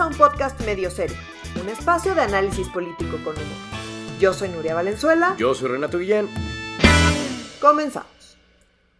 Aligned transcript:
a 0.00 0.06
un 0.06 0.14
podcast 0.14 0.58
medio 0.62 0.90
serio, 0.90 1.18
un 1.60 1.68
espacio 1.68 2.14
de 2.14 2.22
análisis 2.22 2.66
político 2.68 3.18
con 3.22 3.34
humor. 3.34 4.18
Yo 4.18 4.32
soy 4.32 4.48
Nuria 4.48 4.74
Valenzuela. 4.74 5.34
Yo 5.36 5.54
soy 5.54 5.68
Renato 5.68 5.98
Guillén. 5.98 6.26
Comenzamos. 7.60 8.38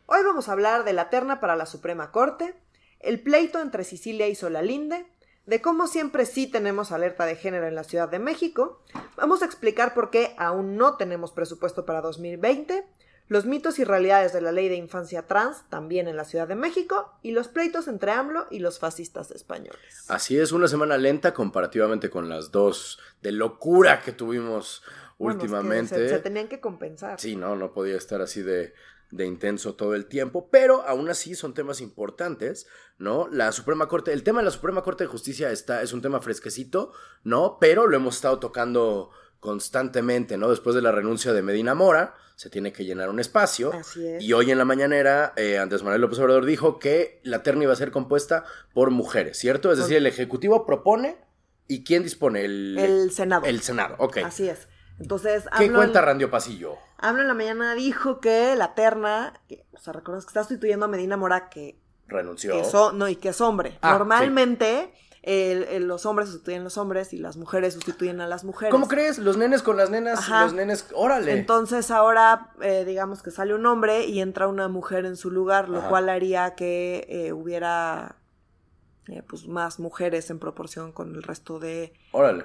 Hoy 0.04 0.22
vamos 0.22 0.48
a 0.48 0.52
hablar 0.52 0.84
de 0.84 0.92
la 0.92 1.08
terna 1.08 1.40
para 1.40 1.56
la 1.56 1.64
Suprema 1.64 2.10
Corte, 2.12 2.54
el 2.98 3.18
pleito 3.18 3.62
entre 3.62 3.84
Sicilia 3.84 4.28
y 4.28 4.34
Solalinde, 4.34 5.06
de 5.46 5.62
cómo 5.62 5.86
siempre 5.86 6.26
sí 6.26 6.46
tenemos 6.46 6.92
alerta 6.92 7.24
de 7.24 7.36
género 7.36 7.66
en 7.66 7.76
la 7.76 7.84
Ciudad 7.84 8.10
de 8.10 8.18
México, 8.18 8.82
vamos 9.16 9.40
a 9.40 9.46
explicar 9.46 9.94
por 9.94 10.10
qué 10.10 10.34
aún 10.36 10.76
no 10.76 10.98
tenemos 10.98 11.32
presupuesto 11.32 11.86
para 11.86 12.02
2020, 12.02 12.84
los 13.30 13.46
mitos 13.46 13.78
y 13.78 13.84
realidades 13.84 14.32
de 14.32 14.40
la 14.40 14.50
ley 14.50 14.68
de 14.68 14.74
infancia 14.74 15.28
trans, 15.28 15.62
también 15.68 16.08
en 16.08 16.16
la 16.16 16.24
Ciudad 16.24 16.48
de 16.48 16.56
México, 16.56 17.14
y 17.22 17.30
los 17.30 17.46
pleitos 17.46 17.86
entre 17.86 18.10
AMLO 18.10 18.48
y 18.50 18.58
los 18.58 18.80
fascistas 18.80 19.30
españoles. 19.30 20.04
Así 20.08 20.36
es, 20.36 20.50
una 20.50 20.66
semana 20.66 20.98
lenta 20.98 21.32
comparativamente 21.32 22.10
con 22.10 22.28
las 22.28 22.50
dos 22.50 22.98
de 23.22 23.30
locura 23.30 24.02
que 24.02 24.10
tuvimos 24.10 24.82
últimamente. 25.18 26.08
se, 26.08 26.18
tenían 26.18 26.48
que 26.48 26.58
compensar. 26.58 27.20
Sí, 27.20 27.36
no, 27.36 27.54
no 27.54 27.72
podía 27.72 27.96
estar 27.96 28.20
así 28.20 28.42
de, 28.42 28.74
de 29.12 29.26
intenso 29.26 29.76
todo 29.76 29.94
el 29.94 30.06
tiempo, 30.06 30.48
pero 30.50 30.82
aún 30.82 31.08
así 31.08 31.36
son 31.36 31.54
temas 31.54 31.80
importantes, 31.80 32.66
¿no? 32.98 33.28
La 33.28 33.52
Suprema 33.52 33.86
Corte, 33.86 34.12
el 34.12 34.24
tema 34.24 34.40
de 34.40 34.46
la 34.46 34.50
Suprema 34.50 34.82
Corte 34.82 35.04
de 35.04 35.08
Justicia 35.08 35.52
está, 35.52 35.82
es 35.82 35.92
un 35.92 36.02
tema 36.02 36.20
fresquecito, 36.20 36.94
¿no? 37.22 37.58
Pero 37.60 37.86
lo 37.86 37.96
hemos 37.96 38.16
estado 38.16 38.40
tocando 38.40 39.12
constantemente, 39.40 40.36
¿no? 40.36 40.50
Después 40.50 40.76
de 40.76 40.82
la 40.82 40.92
renuncia 40.92 41.32
de 41.32 41.42
Medina 41.42 41.74
Mora, 41.74 42.14
se 42.36 42.50
tiene 42.50 42.72
que 42.72 42.84
llenar 42.84 43.10
un 43.10 43.20
espacio. 43.20 43.72
Así 43.72 44.06
es. 44.06 44.22
Y 44.22 44.32
hoy 44.32 44.50
en 44.50 44.58
la 44.58 44.64
mañanera, 44.64 45.32
eh, 45.36 45.58
Andrés 45.58 45.82
Manuel 45.82 46.02
López 46.02 46.18
Obrador 46.18 46.44
dijo 46.44 46.78
que 46.78 47.20
la 47.24 47.42
terna 47.42 47.64
iba 47.64 47.72
a 47.72 47.76
ser 47.76 47.90
compuesta 47.90 48.44
por 48.72 48.90
mujeres, 48.90 49.38
¿cierto? 49.38 49.72
Es 49.72 49.78
decir, 49.78 49.96
el 49.96 50.06
Ejecutivo 50.06 50.64
propone 50.64 51.18
y 51.66 51.84
¿quién 51.84 52.02
dispone? 52.02 52.44
El, 52.44 52.78
el 52.78 53.10
Senado. 53.10 53.46
El 53.46 53.60
Senado, 53.60 53.96
ok. 53.98 54.18
Así 54.18 54.48
es. 54.48 54.68
Entonces, 54.98 55.44
¿Qué 55.56 55.72
cuenta 55.72 56.02
Randio 56.02 56.30
Pasillo? 56.30 56.76
Hablo 56.98 57.22
en 57.22 57.28
la 57.28 57.34
mañana 57.34 57.74
dijo 57.74 58.20
que 58.20 58.54
la 58.54 58.74
terna, 58.74 59.32
que, 59.48 59.64
o 59.72 59.78
sea, 59.78 59.94
recuerdas 59.94 60.24
que 60.26 60.30
está 60.30 60.42
sustituyendo 60.42 60.84
a 60.84 60.88
Medina 60.88 61.16
Mora 61.16 61.48
que 61.48 61.80
renunció. 62.06 62.52
Que 62.52 62.68
no, 62.94 63.08
y 63.08 63.16
que 63.16 63.30
es 63.30 63.40
hombre. 63.40 63.78
Ah, 63.80 63.92
Normalmente 63.92 64.92
los 65.22 66.06
hombres 66.06 66.28
sustituyen 66.28 66.62
a 66.62 66.64
los 66.64 66.78
hombres 66.78 67.12
y 67.12 67.18
las 67.18 67.36
mujeres 67.36 67.74
sustituyen 67.74 68.20
a 68.20 68.26
las 68.26 68.44
mujeres. 68.44 68.72
¿Cómo 68.72 68.88
crees? 68.88 69.18
Los 69.18 69.36
nenes 69.36 69.62
con 69.62 69.76
las 69.76 69.90
nenas, 69.90 70.28
los 70.28 70.52
nenes, 70.52 70.86
órale. 70.94 71.32
Entonces 71.32 71.90
ahora, 71.90 72.52
eh, 72.62 72.84
digamos 72.86 73.22
que 73.22 73.30
sale 73.30 73.54
un 73.54 73.66
hombre 73.66 74.06
y 74.06 74.20
entra 74.20 74.48
una 74.48 74.68
mujer 74.68 75.04
en 75.04 75.16
su 75.16 75.30
lugar, 75.30 75.68
lo 75.68 75.88
cual 75.88 76.08
haría 76.08 76.54
que 76.54 77.06
eh, 77.08 77.32
hubiera 77.32 78.19
eh, 79.08 79.22
pues 79.28 79.48
más 79.48 79.80
mujeres 79.80 80.30
en 80.30 80.38
proporción 80.38 80.92
con 80.92 81.14
el 81.14 81.22
resto 81.22 81.58
de 81.58 81.92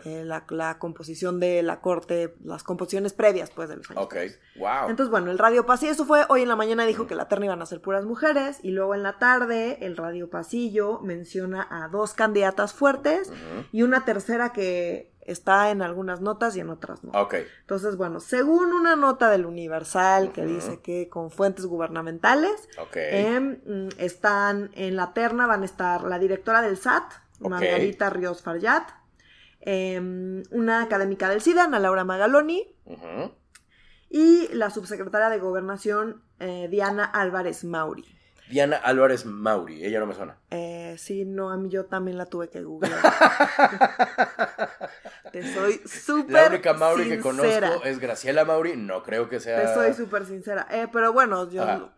eh, 0.06 0.24
la, 0.24 0.80
composición 0.80 1.40
de 1.40 1.62
la 1.62 1.82
corte, 1.82 2.36
las 2.44 2.64
composiciones 2.64 3.14
previas 3.14 3.52
pues 3.52 3.70
de 3.70 3.78
los 3.78 3.92
años. 3.92 4.04
Ok, 4.04 4.16
wow. 4.58 4.90
Entonces 4.90 5.12
bueno, 5.12 5.32
el 5.32 5.38
Radio 5.38 5.66
Pasillo, 5.66 5.92
eso 5.92 6.06
fue 6.06 6.26
hoy 6.30 6.42
en 6.44 6.48
la 6.48 6.56
mañana 6.56 6.86
dijo 6.86 7.08
que 7.08 7.16
la 7.16 7.28
terna 7.28 7.46
iban 7.46 7.62
a 7.62 7.66
ser 7.66 7.82
puras 7.82 8.06
mujeres 8.06 8.60
y 8.64 8.72
luego 8.72 8.96
en 8.96 9.04
la 9.04 9.20
tarde 9.20 9.78
el 9.82 9.98
Radio 9.98 10.30
Pasillo 10.30 11.00
menciona 11.02 11.68
a 11.70 11.88
dos 11.90 12.14
candidatas 12.14 12.74
fuertes 12.74 13.32
y 13.72 13.84
una 13.84 14.06
tercera 14.06 14.54
que 14.54 15.15
está 15.26 15.72
en 15.72 15.82
algunas 15.82 16.22
notas 16.22 16.56
y 16.56 16.60
en 16.60 16.70
otras 16.70 17.04
no. 17.04 17.12
Ok. 17.20 17.36
Entonces, 17.62 17.98
bueno, 17.98 18.20
según 18.20 18.72
una 18.74 18.96
nota 18.96 19.30
del 19.30 19.46
Universal 19.46 20.32
que 20.32 20.46
dice 20.46 20.80
que 20.82 21.10
con 21.10 21.32
fuentes 21.32 21.66
gubernamentales 21.66 22.70
em, 22.94 23.60
están 23.98 24.70
en 24.76 24.96
la 24.96 25.14
terna, 25.14 25.48
van 25.48 25.64
a 25.64 25.66
estar 25.66 26.04
la 26.04 26.20
directora 26.20 26.62
del 26.62 26.78
SAT, 26.78 27.12
Margarita 27.40 28.10
Ríos 28.10 28.42
Farjat, 28.42 28.90
em, 29.62 30.44
una 30.52 30.84
académica 30.84 31.30
del 31.30 31.42
SIDA, 31.42 31.66
Ana 31.66 31.80
Laura 31.80 32.04
Magaloni, 32.04 32.76
y 34.10 34.48
la 34.54 34.70
subsecretaria 34.70 35.30
de 35.30 35.40
Gobernación, 35.40 36.24
eh, 36.40 36.68
Diana 36.70 37.04
Álvarez 37.04 37.64
Mauri. 37.64 38.06
Diana 38.50 38.78
Álvarez 38.78 39.26
Mauri, 39.26 39.84
ella 39.84 40.00
no 40.00 40.06
me 40.06 40.14
suena. 40.14 40.38
Eh, 40.52 40.96
sí, 41.00 41.26
no, 41.26 41.50
a 41.50 41.58
mí 41.58 41.70
yo 41.70 41.86
también 41.86 42.18
la 42.18 42.28
tuve 42.28 42.50
que 42.50 42.62
googlear. 42.62 43.00
Te 45.36 45.54
soy 45.54 45.82
súper 45.86 46.32
La 46.32 46.48
única 46.48 46.74
Mauri 46.74 47.10
que 47.10 47.20
conozco 47.20 47.84
es 47.84 48.00
Graciela 48.00 48.46
Mauri, 48.46 48.78
no 48.78 49.04
creo 49.04 49.28
que 49.28 49.42
sea... 49.42 49.60
Te 49.60 49.74
soy 49.74 49.94
súper 49.94 50.26
sincera. 50.26 50.66
Eh, 50.72 50.88
pero 50.90 51.12
bueno, 51.12 51.50
yo 51.50 51.92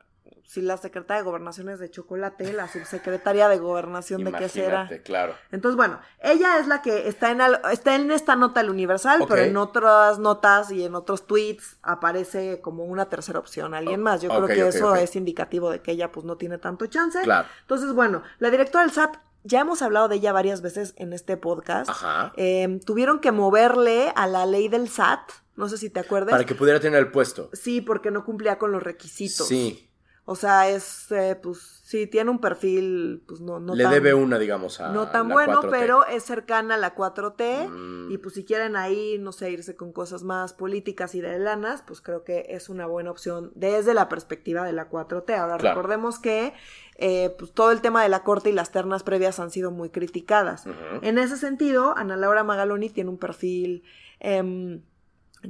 si 0.47 0.61
la 0.61 0.77
secretaria 0.77 1.17
de 1.21 1.25
gobernación 1.25 1.69
es 1.69 1.77
de 1.77 1.91
chocolate, 1.91 2.51
la 2.53 2.67
subsecretaria 2.67 3.47
de 3.47 3.59
gobernación 3.59 4.23
de 4.23 4.31
qué 4.31 4.49
será. 4.49 4.89
claro. 5.03 5.35
Entonces, 5.51 5.75
bueno, 5.75 5.99
ella 6.19 6.57
es 6.57 6.67
la 6.67 6.81
que 6.81 7.07
está 7.07 7.29
en, 7.29 7.41
está 7.71 7.95
en 7.95 8.09
esta 8.09 8.35
nota 8.35 8.61
del 8.61 8.71
Universal, 8.71 9.25
pero 9.27 9.43
en 9.43 9.55
otras 9.55 10.17
notas 10.17 10.71
y 10.71 10.83
en 10.83 10.95
otros 10.95 11.27
tweets 11.27 11.77
aparece 11.83 12.59
como 12.61 12.85
una 12.85 13.05
tercera 13.07 13.37
opción, 13.37 13.75
alguien 13.75 14.01
más. 14.01 14.21
Yo 14.21 14.29
creo 14.29 14.47
que 14.47 14.67
eso 14.67 14.95
es 14.95 15.15
indicativo 15.15 15.69
de 15.69 15.81
que 15.81 15.91
ella 15.91 16.11
pues 16.11 16.25
no 16.25 16.37
tiene 16.37 16.57
tanto 16.57 16.87
chance. 16.87 17.21
Claro. 17.21 17.47
Entonces, 17.61 17.93
bueno, 17.93 18.23
la 18.39 18.49
directora 18.49 18.83
del 18.85 18.93
SAT 18.93 19.17
ya 19.47 19.61
hemos 19.61 19.81
hablado 19.81 20.07
de 20.07 20.17
ella 20.17 20.31
varias 20.31 20.61
veces 20.61 20.93
en 20.97 21.13
este 21.13 21.37
podcast. 21.37 21.89
Ajá. 21.89 22.33
Em, 22.35 22.79
tuvieron 22.79 23.19
que 23.19 23.31
moverle 23.31 24.11
a 24.15 24.27
la 24.27 24.45
ley 24.45 24.67
del 24.67 24.89
SAT, 24.89 25.31
no 25.55 25.69
sé 25.69 25.77
si 25.77 25.89
te 25.89 25.99
acuerdas. 25.99 26.31
Para 26.31 26.45
que 26.45 26.55
pudiera 26.55 26.79
tener 26.79 26.99
el 26.99 27.11
puesto. 27.11 27.49
Sí, 27.53 27.81
porque 27.81 28.11
no 28.11 28.23
cumplía 28.23 28.57
con 28.57 28.71
los 28.71 28.83
requisitos. 28.83 29.47
Sí. 29.47 29.86
O 30.29 30.35
sea, 30.35 30.67
es, 30.67 31.09
eh, 31.13 31.39
pues, 31.41 31.79
sí, 31.83 32.05
tiene 32.05 32.29
un 32.29 32.39
perfil, 32.39 33.23
pues, 33.25 33.39
no, 33.39 33.61
no 33.61 33.73
Le 33.73 33.87
debe 33.87 34.13
una, 34.13 34.37
digamos, 34.37 34.81
a 34.81 34.91
No 34.91 35.07
tan 35.07 35.29
bueno, 35.29 35.61
pero 35.69 36.05
es 36.05 36.23
cercana 36.23 36.75
a 36.75 36.77
la 36.77 36.93
4T. 36.93 37.69
Mm. 37.69 38.11
Y, 38.11 38.17
pues, 38.17 38.35
si 38.35 38.43
quieren 38.43 38.75
ahí, 38.75 39.17
no 39.21 39.31
sé, 39.31 39.51
irse 39.51 39.77
con 39.77 39.93
cosas 39.93 40.23
más 40.23 40.51
políticas 40.51 41.15
y 41.15 41.21
de 41.21 41.39
lanas, 41.39 41.81
pues, 41.81 42.01
creo 42.01 42.25
que 42.25 42.47
es 42.49 42.67
una 42.67 42.85
buena 42.85 43.09
opción 43.09 43.53
desde 43.55 43.93
la 43.93 44.09
perspectiva 44.09 44.65
de 44.65 44.73
la 44.73 44.89
4T. 44.89 45.33
Ahora, 45.33 45.57
recordemos 45.57 46.19
que, 46.19 46.53
eh, 46.97 47.33
pues, 47.39 47.53
todo 47.53 47.71
el 47.71 47.79
tema 47.79 48.03
de 48.03 48.09
la 48.09 48.23
corte 48.23 48.49
y 48.49 48.53
las 48.53 48.73
ternas 48.73 49.03
previas 49.03 49.39
han 49.39 49.49
sido 49.49 49.71
muy 49.71 49.91
criticadas. 49.91 50.65
En 51.03 51.19
ese 51.19 51.37
sentido, 51.37 51.97
Ana 51.97 52.17
Laura 52.17 52.43
Magaloni 52.43 52.89
tiene 52.89 53.11
un 53.11 53.17
perfil... 53.17 53.83
Eh, 54.19 54.81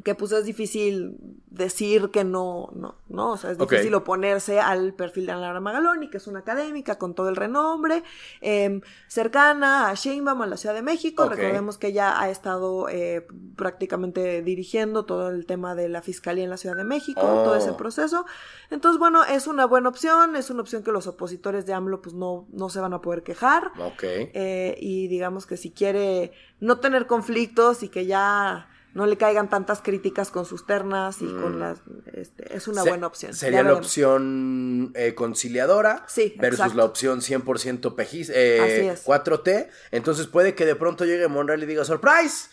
que 0.04 0.16
pues 0.16 0.32
es 0.32 0.46
difícil 0.46 1.18
decir 1.50 2.10
que 2.12 2.24
no, 2.24 2.70
no, 2.76 2.96
no, 3.08 3.32
o 3.32 3.38
sea, 3.38 3.52
es 3.52 3.58
difícil 3.58 3.94
oponerse 3.96 4.60
al 4.60 4.94
perfil 4.94 5.26
de 5.26 5.32
Ana 5.32 5.60
Magaloni, 5.60 6.10
que 6.10 6.18
es 6.18 6.28
una 6.28 6.40
académica 6.40 6.98
con 6.98 7.16
todo 7.16 7.30
el 7.30 7.36
renombre, 7.36 8.04
em, 8.42 8.82
cercana 9.08 9.90
a 9.90 9.94
Sheinbaum, 9.94 10.42
a 10.42 10.46
la 10.46 10.58
Ciudad 10.58 10.76
de 10.76 10.82
México, 10.82 11.28
recordemos 11.28 11.78
que 11.78 11.88
ella 11.88 12.20
ha 12.20 12.30
estado 12.30 12.90
eh, 12.90 13.26
prácticamente 13.56 14.42
dirigiendo 14.42 15.06
todo 15.06 15.30
el 15.30 15.46
tema 15.46 15.74
de 15.74 15.90
la 15.90 16.02
fiscalía 16.02 16.44
en 16.44 16.50
la 16.50 16.58
Ciudad 16.58 16.76
de 16.76 16.84
México, 16.84 17.22
todo 17.22 17.56
ese 17.56 17.72
oh. 17.72 17.78
proceso, 17.78 18.26
entonces 18.70 19.00
bueno, 19.00 19.24
es 19.24 19.48
una 19.48 19.66
buena 19.66 19.90
opción, 19.90 20.36
es 20.36 20.50
una 20.50 20.62
opción 20.62 20.84
que 20.84 20.92
los 20.92 21.08
opositores 21.08 21.66
de 21.66 21.74
AMLO 21.74 22.02
pues 22.02 22.14
no, 22.14 22.48
no 22.52 22.70
se 22.70 22.80
van 22.80 22.94
a 22.94 23.02
poder 23.02 23.24
quejar, 23.24 23.72
eh, 24.04 24.78
y 24.80 25.08
digamos 25.08 25.46
que 25.46 25.58
si 25.58 25.72
quiere 25.72 26.34
no 26.60 26.80
tener 26.80 27.08
conflictos 27.08 27.84
y 27.84 27.90
que 27.90 28.06
ya 28.06 28.68
no 28.98 29.06
le 29.06 29.16
caigan 29.16 29.48
tantas 29.48 29.84
críticas 29.84 30.32
con 30.32 30.44
sus 30.44 30.66
ternas 30.66 31.22
y 31.22 31.28
con 31.28 31.58
mm. 31.58 31.60
las... 31.60 31.78
Este, 32.14 32.58
es 32.58 32.68
una 32.68 32.84
buena 32.84 33.06
opción. 33.06 33.32
Sería 33.32 33.62
la 33.62 33.74
opción 33.74 34.92
eh, 34.96 35.14
conciliadora 35.14 36.04
sí, 36.08 36.34
versus 36.40 36.74
la 36.74 36.84
opción 36.84 37.20
100% 37.20 37.94
pejis, 37.94 38.32
eh, 38.34 38.98
4T. 39.06 39.70
Entonces 39.92 40.26
puede 40.26 40.56
que 40.56 40.66
de 40.66 40.74
pronto 40.74 41.06
llegue 41.06 41.28
Monreal 41.28 41.62
y 41.62 41.68
diga, 41.68 41.86
¡Surprise! 41.86 42.50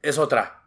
Es 0.00 0.16
otra. 0.16 0.62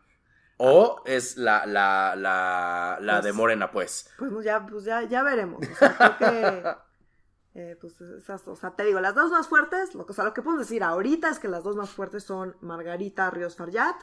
O 0.58 1.02
es 1.08 1.38
la, 1.38 1.66
la, 1.66 2.14
la, 2.16 3.00
la 3.02 3.16
de 3.16 3.30
pues 3.30 3.34
Morena, 3.34 3.72
pues. 3.72 4.12
Pues 4.20 4.46
ya, 4.46 4.64
pues 4.64 4.86
ya, 4.86 5.02
ya 5.10 5.24
veremos. 5.24 5.60
O 5.60 5.76
sea, 5.76 5.98
creo 5.98 6.18
que 6.20 6.64
eh, 7.56 7.78
pues 7.80 8.02
esas, 8.02 8.48
o 8.48 8.56
sea, 8.56 8.72
te 8.72 8.84
digo, 8.84 9.00
las 9.00 9.14
dos 9.14 9.30
más 9.30 9.48
fuertes, 9.48 9.94
lo, 9.94 10.06
o 10.10 10.14
sea, 10.14 10.24
lo 10.24 10.34
que 10.34 10.42
podemos 10.42 10.68
decir 10.68 10.84
ahorita 10.84 11.30
es 11.30 11.38
que 11.38 11.48
las 11.48 11.64
dos 11.64 11.76
más 11.76 11.92
fuertes 11.92 12.24
son 12.24 12.56
Margarita 12.62 13.30
Ríos 13.30 13.56
Farjat 13.56 13.96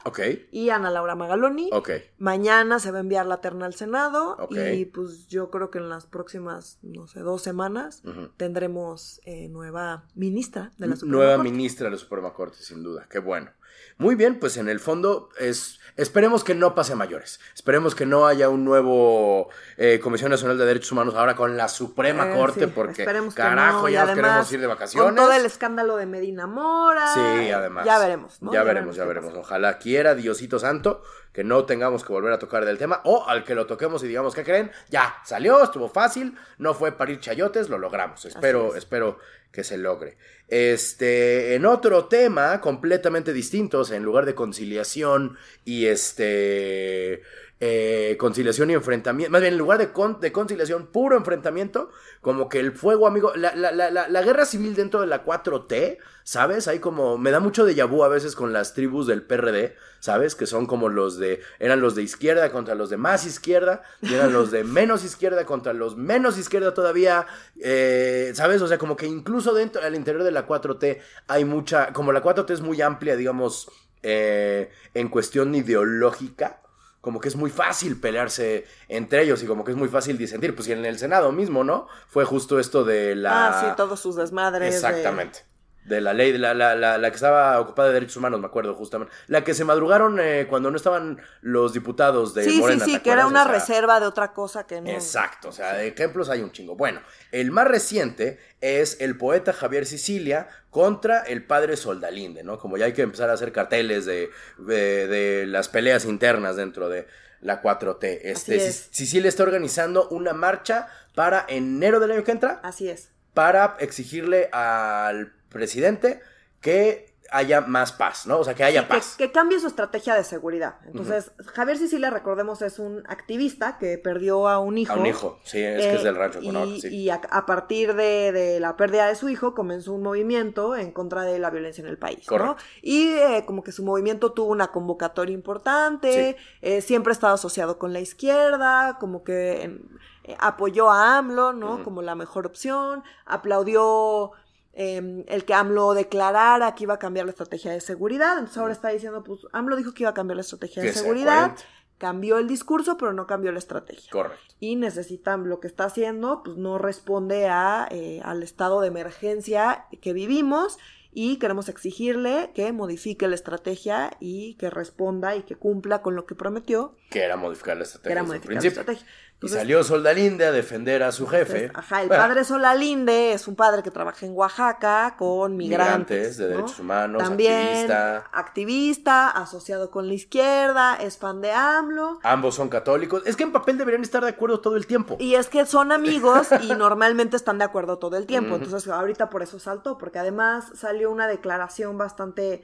y 0.51 0.69
Ana 0.69 0.89
Laura 0.89 1.15
Magaloni. 1.15 1.69
Mañana 2.17 2.79
se 2.79 2.91
va 2.91 2.99
a 2.99 3.01
enviar 3.01 3.25
la 3.25 3.41
terna 3.41 3.65
al 3.65 3.73
Senado 3.73 4.37
y 4.51 4.85
pues 4.85 5.27
yo 5.27 5.51
creo 5.51 5.69
que 5.69 5.79
en 5.79 5.89
las 5.89 6.05
próximas, 6.05 6.79
no 6.81 7.07
sé, 7.07 7.19
dos 7.19 7.41
semanas 7.41 8.03
tendremos 8.37 9.19
eh, 9.25 9.49
nueva 9.49 10.05
ministra 10.15 10.71
de 10.77 10.87
la 10.87 10.95
Suprema 10.95 11.17
Nueva 11.17 11.43
ministra 11.43 11.85
de 11.85 11.91
la 11.91 11.97
Suprema 11.97 12.33
Corte, 12.33 12.57
sin 12.59 12.83
duda, 12.83 13.05
qué 13.09 13.19
bueno. 13.19 13.51
Muy 13.97 14.15
bien, 14.15 14.39
pues 14.39 14.57
en 14.57 14.69
el 14.69 14.79
fondo 14.79 15.29
es 15.39 15.81
Esperemos 15.97 16.43
que 16.43 16.55
no 16.55 16.73
pase 16.73 16.93
a 16.93 16.95
mayores. 16.95 17.39
Esperemos 17.53 17.95
que 17.95 18.05
no 18.05 18.25
haya 18.25 18.49
un 18.49 18.63
nuevo 18.63 19.49
eh, 19.77 19.99
Comisión 20.01 20.31
Nacional 20.31 20.57
de 20.57 20.65
Derechos 20.65 20.91
Humanos 20.93 21.15
ahora 21.15 21.35
con 21.35 21.57
la 21.57 21.67
Suprema 21.67 22.31
eh, 22.31 22.35
Corte, 22.35 22.67
porque 22.67 23.05
carajo, 23.35 23.89
ya 23.89 24.11
queremos 24.13 24.51
ir 24.51 24.61
de 24.61 24.67
vacaciones. 24.67 25.05
Con 25.05 25.15
todo 25.15 25.33
el 25.33 25.45
escándalo 25.45 25.97
de 25.97 26.05
Medina 26.05 26.47
Mora. 26.47 27.13
Sí, 27.13 27.51
además. 27.51 27.85
Ya 27.85 27.99
veremos, 27.99 28.41
¿no? 28.41 28.53
Ya, 28.53 28.63
veremos, 28.63 28.95
ya 28.95 29.05
veremos. 29.05 29.33
Ojalá 29.35 29.77
quiera 29.77 30.15
Diosito 30.15 30.59
Santo 30.59 31.03
que 31.33 31.43
no 31.43 31.65
tengamos 31.65 32.03
que 32.03 32.11
volver 32.11 32.33
a 32.33 32.39
tocar 32.39 32.65
del 32.65 32.77
tema 32.77 33.01
o 33.05 33.27
al 33.27 33.43
que 33.43 33.55
lo 33.55 33.65
toquemos 33.65 34.03
y 34.03 34.07
digamos, 34.07 34.35
¿qué 34.35 34.43
creen? 34.43 34.71
Ya, 34.89 35.15
salió, 35.23 35.63
estuvo 35.63 35.87
fácil, 35.87 36.37
no 36.57 36.73
fue 36.73 36.91
parir 36.91 37.19
chayotes, 37.19 37.69
lo 37.69 37.77
logramos. 37.77 38.25
Espero, 38.25 38.75
espero 38.75 39.17
que 39.51 39.63
se 39.63 39.77
logre. 39.77 40.17
Este, 40.47 41.55
en 41.55 41.65
otro 41.65 42.05
tema 42.05 42.59
completamente 42.61 43.33
distinto, 43.33 43.83
en 43.91 44.03
lugar 44.03 44.25
de 44.25 44.35
conciliación 44.35 45.37
y 45.65 45.85
este 45.85 47.21
eh, 47.63 48.17
conciliación 48.17 48.71
y 48.71 48.73
enfrentamiento, 48.73 49.31
más 49.31 49.39
bien 49.39 49.53
en 49.53 49.59
lugar 49.59 49.77
de, 49.77 49.91
de, 50.19 50.31
conciliación, 50.31 50.87
puro 50.87 51.15
enfrentamiento, 51.15 51.91
como 52.19 52.49
que 52.49 52.59
el 52.59 52.71
fuego, 52.71 53.05
amigo, 53.05 53.33
la, 53.35 53.53
la, 53.53 53.71
la, 53.71 53.91
la, 53.91 54.21
guerra 54.23 54.45
civil 54.45 54.73
dentro 54.73 54.99
de 54.99 55.05
la 55.05 55.23
4T, 55.23 55.99
¿sabes? 56.23 56.67
Hay 56.67 56.79
como, 56.79 57.19
me 57.19 57.29
da 57.29 57.39
mucho 57.39 57.63
de 57.63 57.83
vu 57.83 58.03
a 58.03 58.07
veces 58.07 58.35
con 58.35 58.51
las 58.51 58.73
tribus 58.73 59.05
del 59.05 59.21
PRD, 59.21 59.75
¿sabes? 59.99 60.33
Que 60.33 60.47
son 60.47 60.65
como 60.65 60.89
los 60.89 61.19
de, 61.19 61.39
eran 61.59 61.81
los 61.81 61.93
de 61.93 62.01
izquierda 62.01 62.51
contra 62.51 62.73
los 62.73 62.89
de 62.89 62.97
más 62.97 63.27
izquierda, 63.27 63.83
y 64.01 64.11
eran 64.11 64.33
los 64.33 64.49
de 64.49 64.63
menos 64.63 65.03
izquierda 65.03 65.45
contra 65.45 65.73
los 65.73 65.95
menos 65.95 66.39
izquierda 66.39 66.73
todavía, 66.73 67.27
eh, 67.61 68.31
¿sabes? 68.33 68.63
O 68.63 68.67
sea, 68.67 68.79
como 68.79 68.95
que 68.95 69.05
incluso 69.05 69.53
dentro, 69.53 69.83
al 69.83 69.93
interior 69.93 70.23
de 70.23 70.31
la 70.31 70.47
4T 70.47 70.99
hay 71.27 71.45
mucha, 71.45 71.93
como 71.93 72.11
la 72.11 72.23
4T 72.23 72.49
es 72.53 72.61
muy 72.61 72.81
amplia, 72.81 73.15
digamos, 73.15 73.69
eh, 74.01 74.71
en 74.95 75.09
cuestión 75.09 75.53
ideológica, 75.53 76.60
como 77.01 77.19
que 77.19 77.27
es 77.27 77.35
muy 77.35 77.49
fácil 77.49 77.99
pelearse 77.99 78.65
entre 78.87 79.23
ellos 79.23 79.43
y 79.43 79.47
como 79.47 79.63
que 79.63 79.71
es 79.71 79.77
muy 79.77 79.89
fácil 79.89 80.17
disentir. 80.17 80.55
Pues 80.55 80.67
y 80.67 80.71
en 80.71 80.85
el 80.85 80.97
Senado 80.97 81.31
mismo, 81.31 81.63
¿no? 81.63 81.87
Fue 82.07 82.25
justo 82.25 82.59
esto 82.59 82.83
de 82.83 83.15
la... 83.15 83.47
Ah, 83.47 83.61
sí, 83.61 83.73
todos 83.75 83.99
sus 83.99 84.15
desmadres. 84.15 84.75
Exactamente 84.75 85.39
de 85.39 85.50
la 85.85 86.13
ley, 86.13 86.37
la, 86.37 86.53
la, 86.53 86.75
la, 86.75 86.97
la, 86.97 87.09
que 87.09 87.15
estaba 87.15 87.59
ocupada 87.59 87.89
de 87.89 87.95
derechos 87.95 88.17
humanos, 88.17 88.39
me 88.39 88.45
acuerdo 88.45 88.75
justamente. 88.75 89.13
La 89.27 89.43
que 89.43 89.53
se 89.53 89.65
madrugaron 89.65 90.19
eh, 90.19 90.45
cuando 90.47 90.69
no 90.69 90.77
estaban 90.77 91.19
los 91.41 91.73
diputados 91.73 92.33
de 92.33 92.47
Morena. 92.59 92.85
Sí, 92.85 92.91
sí, 92.91 92.99
que 92.99 93.11
era 93.11 93.25
una 93.25 93.45
reserva 93.45 93.99
de 93.99 94.05
otra 94.05 94.31
cosa 94.33 94.67
que 94.67 94.79
no. 94.79 94.89
Exacto, 94.89 95.49
o 95.49 95.51
sea, 95.51 95.73
de 95.73 95.87
ejemplos 95.87 96.29
hay 96.29 96.41
un 96.41 96.51
chingo. 96.51 96.75
Bueno, 96.75 97.01
el 97.31 97.51
más 97.51 97.67
reciente 97.67 98.39
es 98.61 98.97
el 99.01 99.17
poeta 99.17 99.53
Javier 99.53 99.85
Sicilia 99.85 100.47
contra 100.69 101.21
el 101.23 101.43
padre 101.43 101.75
Soldalinde, 101.75 102.43
¿no? 102.43 102.59
Como 102.59 102.77
ya 102.77 102.85
hay 102.85 102.93
que 102.93 103.01
empezar 103.01 103.29
a 103.29 103.33
hacer 103.33 103.51
carteles 103.51 104.05
de, 104.05 104.29
de, 104.57 105.45
las 105.47 105.67
peleas 105.67 106.05
internas 106.05 106.55
dentro 106.55 106.89
de 106.89 107.07
la 107.41 107.61
4T. 107.61 108.19
Este, 108.23 108.71
Sicilia 108.71 109.27
está 109.27 109.43
organizando 109.43 110.07
una 110.09 110.33
marcha 110.33 110.87
para 111.15 111.45
enero 111.49 111.99
del 111.99 112.11
año 112.11 112.23
que 112.23 112.31
entra. 112.31 112.59
Así 112.63 112.87
es. 112.87 113.09
Para 113.33 113.77
exigirle 113.79 114.49
al 114.51 115.33
presidente 115.51 116.21
que 116.61 117.11
haya 117.31 117.61
más 117.61 117.93
paz, 117.93 118.27
¿no? 118.27 118.39
O 118.39 118.43
sea, 118.43 118.53
que 118.53 118.63
haya 118.63 118.87
paz. 118.87 119.15
Que, 119.17 119.31
cambie 119.31 119.59
su 119.59 119.67
estrategia 119.67 120.15
de 120.15 120.23
seguridad. 120.23 120.75
Entonces, 120.85 121.31
Javier 121.53 121.77
Sicilia, 121.77 122.09
recordemos, 122.09 122.61
es 122.61 122.77
un 122.77 123.03
activista 123.07 123.77
que 123.77 123.97
perdió 123.97 124.49
a 124.49 124.59
un 124.59 124.77
hijo. 124.77 124.93
A 124.93 124.97
un 124.97 125.05
hijo, 125.05 125.39
sí, 125.43 125.59
es 125.59 125.85
que 125.85 125.95
es 125.95 126.03
del 126.03 126.15
rancho 126.15 126.39
Y, 126.41 126.87
y 126.87 127.09
a, 127.09 127.21
partir 127.45 127.95
de, 127.95 128.59
la 128.59 128.75
pérdida 128.75 129.07
de 129.07 129.15
su 129.15 129.29
hijo, 129.29 129.55
comenzó 129.55 129.93
un 129.93 130.03
movimiento 130.03 130.75
en 130.75 130.91
contra 130.91 131.23
de 131.23 131.39
la 131.39 131.49
violencia 131.49 131.81
en 131.81 131.87
el 131.87 131.97
país, 131.97 132.29
¿no? 132.29 132.57
Y 132.81 133.07
eh, 133.07 133.43
como 133.47 133.63
que 133.63 133.71
su 133.71 133.83
movimiento 133.83 134.33
tuvo 134.33 134.51
una 134.51 134.67
convocatoria 134.67 135.33
importante, 135.33 136.35
eh, 136.61 136.81
siempre 136.81 137.11
ha 137.11 137.13
estado 137.13 137.35
asociado 137.35 137.79
con 137.79 137.93
la 137.93 138.01
izquierda, 138.01 138.97
como 138.99 139.23
que 139.23 139.79
eh, 140.25 140.35
apoyó 140.39 140.91
a 140.91 141.17
AMLO, 141.17 141.53
¿no? 141.53 141.83
Como 141.83 142.01
la 142.01 142.15
mejor 142.15 142.45
opción, 142.45 143.03
aplaudió 143.25 144.33
Em, 144.73 145.25
el 145.27 145.43
que 145.43 145.53
AMLO 145.53 145.93
declarara 145.93 146.73
que 146.75 146.83
iba 146.83 146.93
a 146.93 146.99
cambiar 146.99 147.25
la 147.25 147.31
estrategia 147.31 147.71
de 147.71 147.81
seguridad. 147.81 148.33
Entonces 148.33 148.57
ahora 148.57 148.73
está 148.73 148.89
diciendo, 148.89 149.23
pues 149.23 149.41
AMLO 149.51 149.75
dijo 149.75 149.93
que 149.93 150.03
iba 150.03 150.11
a 150.11 150.13
cambiar 150.13 150.37
la 150.37 150.41
estrategia 150.41 150.81
de 150.81 150.93
seguridad. 150.93 151.55
Cambió 151.97 152.39
el 152.39 152.47
discurso, 152.47 152.97
pero 152.97 153.13
no 153.13 153.27
cambió 153.27 153.51
la 153.51 153.59
estrategia. 153.59 154.09
Correcto. 154.11 154.55
Y 154.59 154.75
necesitan 154.75 155.47
lo 155.47 155.59
que 155.59 155.67
está 155.67 155.83
haciendo, 155.83 156.41
pues 156.43 156.57
no 156.57 156.79
responde 156.79 157.47
a, 157.47 157.87
eh, 157.91 158.21
al 158.23 158.41
estado 158.41 158.81
de 158.81 158.87
emergencia 158.87 159.85
que 160.01 160.11
vivimos 160.13 160.79
y 161.13 161.37
queremos 161.37 161.69
exigirle 161.69 162.51
que 162.55 162.71
modifique 162.71 163.27
la 163.27 163.35
estrategia 163.35 164.11
y 164.19 164.55
que 164.55 164.71
responda 164.71 165.35
y 165.35 165.43
que 165.43 165.55
cumpla 165.55 166.01
con 166.01 166.15
lo 166.15 166.25
que 166.25 166.33
prometió. 166.33 166.95
Que 167.11 167.21
era 167.21 167.35
modificar 167.35 167.77
la 167.77 167.83
estrategia. 167.83 168.09
Que 168.09 168.13
era 168.13 168.23
modificar 168.23 168.63
la 168.63 168.67
estrategia 168.67 169.07
y 169.41 169.49
salió 169.49 169.83
Soldalinde 169.83 170.45
a 170.45 170.51
defender 170.51 171.03
a 171.03 171.11
su 171.11 171.27
jefe. 171.27 171.71
ajá, 171.73 172.03
el 172.03 172.09
padre 172.09 172.43
Soldalinde 172.43 173.33
es 173.33 173.47
un 173.47 173.55
padre 173.55 173.81
que 173.81 173.89
trabaja 173.91 174.25
en 174.25 174.33
Oaxaca 174.33 175.15
con 175.17 175.57
migrantes. 175.57 176.37
de 176.37 176.47
derechos 176.47 176.79
humanos, 176.79 177.23
También, 177.23 177.53
activista. 177.67 178.17
activista, 178.31 179.29
asociado 179.29 179.89
con 179.89 180.07
la 180.07 180.13
izquierda, 180.13 180.95
es 180.95 181.17
fan 181.17 181.41
de 181.41 181.51
AMLO. 181.51 182.19
Ambos 182.23 182.55
son 182.55 182.69
católicos. 182.69 183.23
Es 183.25 183.35
que 183.35 183.43
en 183.43 183.51
papel 183.51 183.77
deberían 183.77 184.03
estar 184.03 184.23
de 184.23 184.29
acuerdo 184.29 184.59
todo 184.61 184.75
el 184.77 184.85
tiempo. 184.85 185.17
Y 185.19 185.35
es 185.35 185.47
que 185.49 185.65
son 185.65 185.91
amigos 185.91 186.49
y 186.61 186.73
normalmente 186.75 187.35
están 187.35 187.57
de 187.57 187.63
acuerdo 187.65 187.97
todo 187.97 188.17
el 188.17 188.25
tiempo. 188.27 188.55
Entonces 188.55 188.87
ahorita 188.87 189.29
por 189.29 189.41
eso 189.41 189.59
saltó, 189.59 189.97
porque 189.97 190.19
además 190.19 190.65
salió 190.75 191.11
una 191.11 191.27
declaración 191.27 191.97
bastante 191.97 192.61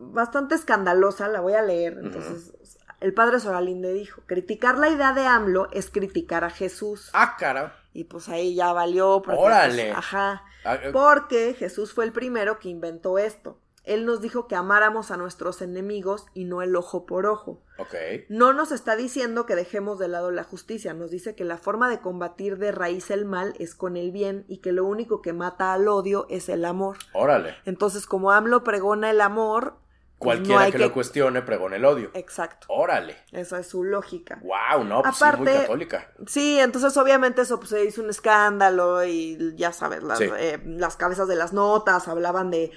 bastante 0.00 0.54
escandalosa, 0.54 1.28
la 1.28 1.40
voy 1.40 1.52
a 1.54 1.62
leer. 1.62 1.98
Entonces, 2.02 2.52
el 3.00 3.14
padre 3.14 3.40
Soralinde 3.40 3.92
dijo, 3.92 4.22
criticar 4.26 4.78
la 4.78 4.90
idea 4.90 5.12
de 5.12 5.26
AMLO 5.26 5.68
es 5.72 5.90
criticar 5.90 6.44
a 6.44 6.50
Jesús. 6.50 7.10
Ah, 7.12 7.36
cara. 7.38 7.76
Y 7.92 8.04
pues 8.04 8.28
ahí 8.28 8.54
ya 8.54 8.72
valió. 8.72 9.22
Porque, 9.22 9.40
pues, 9.40 9.46
Órale. 9.46 9.92
ajá. 9.92 10.44
Ah, 10.64 10.74
eh. 10.76 10.90
Porque 10.92 11.54
Jesús 11.54 11.92
fue 11.92 12.04
el 12.04 12.12
primero 12.12 12.58
que 12.58 12.68
inventó 12.68 13.18
esto. 13.18 13.58
Él 13.84 14.04
nos 14.04 14.20
dijo 14.20 14.46
que 14.46 14.54
amáramos 14.54 15.10
a 15.10 15.16
nuestros 15.16 15.62
enemigos 15.62 16.26
y 16.34 16.44
no 16.44 16.60
el 16.60 16.76
ojo 16.76 17.06
por 17.06 17.24
ojo. 17.26 17.62
Ok. 17.78 17.94
No 18.28 18.52
nos 18.52 18.72
está 18.72 18.94
diciendo 18.94 19.46
que 19.46 19.56
dejemos 19.56 19.98
de 19.98 20.06
lado 20.06 20.30
la 20.30 20.44
justicia, 20.44 20.92
nos 20.92 21.10
dice 21.10 21.34
que 21.34 21.44
la 21.44 21.56
forma 21.56 21.88
de 21.88 22.00
combatir 22.00 22.58
de 22.58 22.72
raíz 22.72 23.10
el 23.10 23.24
mal 23.24 23.54
es 23.58 23.74
con 23.74 23.96
el 23.96 24.12
bien 24.12 24.44
y 24.48 24.58
que 24.58 24.72
lo 24.72 24.84
único 24.84 25.22
que 25.22 25.32
mata 25.32 25.72
al 25.72 25.88
odio 25.88 26.26
es 26.28 26.50
el 26.50 26.66
amor. 26.66 26.98
Órale. 27.14 27.56
Entonces, 27.64 28.06
como 28.06 28.30
AMLO 28.32 28.62
pregona 28.62 29.10
el 29.10 29.22
amor, 29.22 29.78
Cualquiera 30.20 30.70
que, 30.70 30.76
lo 30.76 30.92
cuestione 30.92 31.40
pregone 31.40 31.76
el 31.76 31.84
odio. 31.86 32.10
Exacto. 32.12 32.66
Órale. 32.68 33.16
Esa 33.32 33.58
es 33.58 33.68
su 33.68 33.84
lógica. 33.84 34.38
Wow, 34.42 34.84
no, 34.84 35.00
pues 35.00 35.16
Aparte, 35.16 35.44
sí, 35.44 35.50
muy 35.50 35.60
católica. 35.62 36.12
Sí, 36.26 36.60
entonces 36.60 36.94
obviamente 36.98 37.40
eso 37.40 37.58
pues, 37.58 37.70
se 37.70 37.86
hizo 37.86 38.02
un 38.02 38.10
escándalo 38.10 39.02
y 39.02 39.54
ya 39.56 39.72
sabes, 39.72 40.02
las, 40.02 40.20
eh, 40.20 40.60
las 40.62 40.96
cabezas 40.96 41.26
de 41.26 41.36
las 41.36 41.54
notas 41.54 42.06
hablaban 42.06 42.50
de 42.50 42.70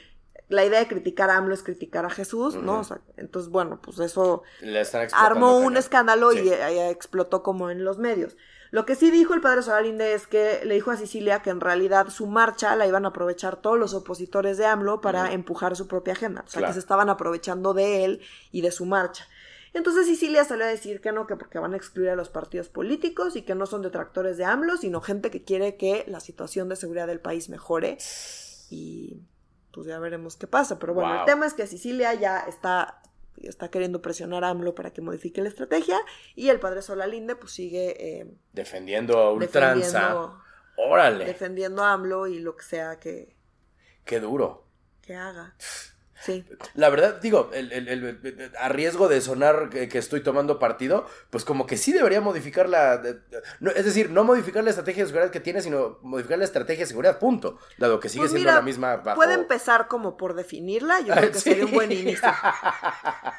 la 0.47 0.63
idea 0.63 0.79
de 0.79 0.87
criticar 0.87 1.29
a 1.29 1.37
AMLO 1.37 1.53
es 1.53 1.63
criticar 1.63 2.05
a 2.05 2.09
Jesús, 2.09 2.55
¿no? 2.55 2.79
O 2.79 2.83
sea, 2.83 3.01
entonces, 3.17 3.51
bueno, 3.51 3.81
pues 3.81 3.99
eso 3.99 4.43
armó 5.11 5.57
un 5.57 5.75
escándalo 5.75 6.31
y 6.31 6.49
eh, 6.49 6.89
explotó 6.89 7.43
como 7.43 7.69
en 7.69 7.83
los 7.83 7.97
medios. 7.97 8.37
Lo 8.73 8.87
que 8.87 8.95
sí 8.95 9.11
dijo 9.11 9.35
el 9.35 9.41
padre 9.41 9.61
Solalinde 9.61 10.15
es 10.15 10.25
que 10.25 10.61
le 10.65 10.73
dijo 10.73 10.89
a 10.89 10.97
Sicilia 10.97 11.43
que 11.43 11.51
en 11.51 11.61
realidad 11.61 12.09
su 12.09 12.25
marcha 12.25 12.75
la 12.75 12.87
iban 12.87 13.05
a 13.05 13.09
aprovechar 13.09 13.57
todos 13.57 13.77
los 13.77 13.93
opositores 13.93 14.57
de 14.57 14.65
AMLO 14.65 14.99
para 14.99 15.31
empujar 15.31 15.75
su 15.75 15.87
propia 15.87 16.13
agenda. 16.13 16.43
O 16.47 16.49
sea, 16.49 16.65
que 16.65 16.73
se 16.73 16.79
estaban 16.79 17.07
aprovechando 17.07 17.75
de 17.75 18.03
él 18.03 18.21
y 18.51 18.61
de 18.61 18.71
su 18.71 18.87
marcha. 18.87 19.27
Entonces 19.75 20.07
Sicilia 20.07 20.43
salió 20.43 20.65
a 20.65 20.69
decir 20.69 21.01
que 21.01 21.11
no, 21.11 21.27
que 21.27 21.35
porque 21.35 21.59
van 21.59 21.75
a 21.75 21.77
excluir 21.77 22.09
a 22.09 22.15
los 22.15 22.29
partidos 22.29 22.67
políticos 22.67 23.35
y 23.35 23.43
que 23.43 23.53
no 23.53 23.67
son 23.67 23.83
detractores 23.83 24.37
de 24.37 24.45
AMLO, 24.45 24.75
sino 24.77 25.01
gente 25.01 25.29
que 25.29 25.43
quiere 25.43 25.77
que 25.77 26.03
la 26.07 26.19
situación 26.19 26.67
de 26.67 26.75
seguridad 26.75 27.05
del 27.05 27.19
país 27.19 27.49
mejore. 27.49 27.99
Y 28.71 29.21
pues 29.71 29.85
ya 29.85 29.99
veremos 29.99 30.35
qué 30.35 30.47
pasa. 30.47 30.79
Pero 30.79 30.95
bueno, 30.95 31.19
el 31.19 31.25
tema 31.25 31.45
es 31.45 31.53
que 31.53 31.67
Sicilia 31.67 32.15
ya 32.15 32.39
está 32.39 33.02
está 33.41 33.69
queriendo 33.69 34.01
presionar 34.01 34.43
a 34.43 34.49
AMLO 34.49 34.75
para 34.75 34.91
que 34.91 35.01
modifique 35.01 35.41
la 35.41 35.49
estrategia 35.49 35.99
y 36.35 36.49
el 36.49 36.59
padre 36.59 36.81
Solalinde 36.81 37.35
pues 37.35 37.51
sigue 37.51 37.95
eh, 37.99 38.27
defendiendo 38.53 39.17
a 39.19 39.31
ultranza. 39.31 40.33
Órale. 40.75 41.25
Defendiendo 41.25 41.83
a 41.83 41.93
AMLO 41.93 42.27
y 42.27 42.39
lo 42.39 42.55
que 42.55 42.63
sea 42.63 42.99
que... 42.99 43.35
Qué 44.05 44.19
duro. 44.19 44.65
Que 45.01 45.15
haga. 45.15 45.55
Sí. 46.23 46.45
La 46.75 46.89
verdad, 46.89 47.19
digo, 47.21 47.49
el, 47.53 48.51
a 48.57 48.69
riesgo 48.69 49.09
de 49.09 49.19
sonar 49.19 49.69
que, 49.69 49.97
estoy 49.97 50.21
tomando 50.21 50.57
partido, 50.57 51.05
pues 51.29 51.43
como 51.43 51.65
que 51.65 51.75
sí 51.75 51.91
debería 51.91 52.21
modificar 52.21 52.69
la... 52.69 53.01
es 53.75 53.85
decir, 53.85 54.09
no 54.09 54.23
modificar 54.23 54.63
la 54.63 54.69
estrategia 54.69 55.03
de 55.03 55.07
seguridad 55.07 55.31
que 55.31 55.41
tiene, 55.41 55.61
sino 55.61 55.99
modificar 56.01 56.37
la 56.37 56.45
estrategia 56.45 56.83
de 56.83 56.87
seguridad, 56.87 57.19
punto. 57.19 57.59
Dado 57.77 57.99
que 57.99 58.07
sigue 58.07 58.21
pues 58.21 58.31
siendo 58.31 58.51
la 58.51 58.61
misma... 58.61 59.03
Puede 59.15 59.33
empezar 59.33 59.87
como 59.89 60.15
por 60.15 60.33
definirla, 60.33 61.01
yo 61.01 61.13
creo 61.13 61.31
que 61.31 61.39
sería 61.39 61.65
un 61.65 61.71
buen 61.71 61.91
inicio. 61.91 62.31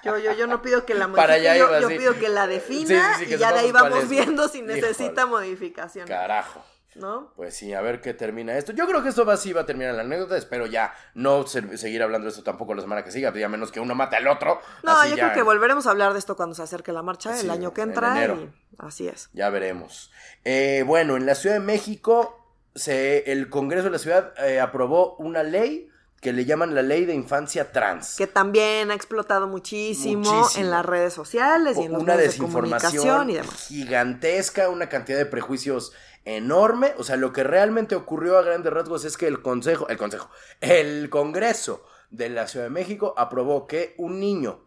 Yo, 0.02 0.18
yo, 0.18 0.32
yo 0.34 0.46
no 0.46 0.60
pido 0.60 0.84
que 0.84 0.94
la 0.94 1.08
modifique, 1.08 1.58
yo, 1.80 1.88
pido 1.88 2.18
que 2.18 2.28
la 2.28 2.46
defina 2.46 3.18
y 3.26 3.36
ya 3.38 3.52
de 3.52 3.60
ahí 3.60 3.72
vamos 3.72 4.08
viendo 4.08 4.48
si 4.48 4.60
necesita 4.60 5.24
modificación. 5.24 6.06
Carajo. 6.06 6.62
¿No? 6.96 7.32
Pues 7.36 7.56
sí, 7.56 7.72
a 7.72 7.80
ver 7.80 8.00
qué 8.00 8.14
termina 8.14 8.56
esto. 8.56 8.72
Yo 8.72 8.86
creo 8.86 9.02
que 9.02 9.08
esto 9.08 9.24
va 9.24 9.34
así, 9.34 9.52
va 9.52 9.62
a 9.62 9.66
terminar 9.66 9.94
la 9.94 10.02
anécdota. 10.02 10.36
Espero 10.36 10.66
ya 10.66 10.94
no 11.14 11.46
seguir 11.46 12.02
hablando 12.02 12.26
de 12.26 12.30
esto 12.30 12.42
tampoco 12.42 12.74
la 12.74 12.82
semana 12.82 13.04
que 13.04 13.10
siga, 13.10 13.30
a 13.30 13.48
menos 13.48 13.72
que 13.72 13.80
uno 13.80 13.94
mate 13.94 14.16
al 14.16 14.26
otro. 14.28 14.60
No, 14.82 15.06
yo 15.06 15.14
creo 15.14 15.32
que 15.32 15.42
volveremos 15.42 15.86
a 15.86 15.90
hablar 15.90 16.12
de 16.12 16.18
esto 16.18 16.36
cuando 16.36 16.54
se 16.54 16.62
acerque 16.62 16.92
la 16.92 17.02
marcha, 17.02 17.38
el 17.38 17.50
año 17.50 17.72
que 17.72 17.82
entra. 17.82 18.24
Y 18.34 18.50
así 18.78 19.08
es. 19.08 19.30
Ya 19.32 19.50
veremos. 19.50 20.12
Eh, 20.44 20.84
bueno, 20.86 21.16
en 21.16 21.26
la 21.26 21.34
Ciudad 21.34 21.56
de 21.56 21.60
México, 21.60 22.44
se, 22.74 23.30
el 23.30 23.48
Congreso 23.50 23.84
de 23.84 23.90
la 23.90 23.98
Ciudad 23.98 24.34
eh, 24.44 24.60
aprobó 24.60 25.16
una 25.16 25.42
ley 25.42 25.90
que 26.24 26.32
le 26.32 26.46
llaman 26.46 26.74
la 26.74 26.80
ley 26.80 27.04
de 27.04 27.12
infancia 27.12 27.70
trans. 27.70 28.16
Que 28.16 28.26
también 28.26 28.90
ha 28.90 28.94
explotado 28.94 29.46
muchísimo, 29.46 30.48
en 30.56 30.70
las 30.70 30.82
redes 30.82 31.12
sociales 31.12 31.76
y 31.76 31.82
en 31.82 31.92
los 31.92 32.02
una 32.02 32.16
medios 32.16 32.32
de 32.32 32.38
comunicación 32.38 33.28
y 33.28 33.34
demás. 33.34 33.66
Gigantesca, 33.68 34.70
una 34.70 34.88
cantidad 34.88 35.18
de 35.18 35.26
prejuicios 35.26 35.92
enorme. 36.24 36.94
O 36.96 37.04
sea, 37.04 37.16
lo 37.16 37.34
que 37.34 37.44
realmente 37.44 37.94
ocurrió 37.94 38.38
a 38.38 38.42
grandes 38.42 38.72
rasgos 38.72 39.04
es 39.04 39.18
que 39.18 39.26
el 39.26 39.42
Consejo, 39.42 39.86
el 39.88 39.98
Consejo, 39.98 40.30
el 40.62 41.10
Congreso 41.10 41.84
de 42.08 42.30
la 42.30 42.48
Ciudad 42.48 42.64
de 42.64 42.70
México 42.70 43.12
aprobó 43.18 43.66
que 43.66 43.94
un 43.98 44.18
niño 44.18 44.64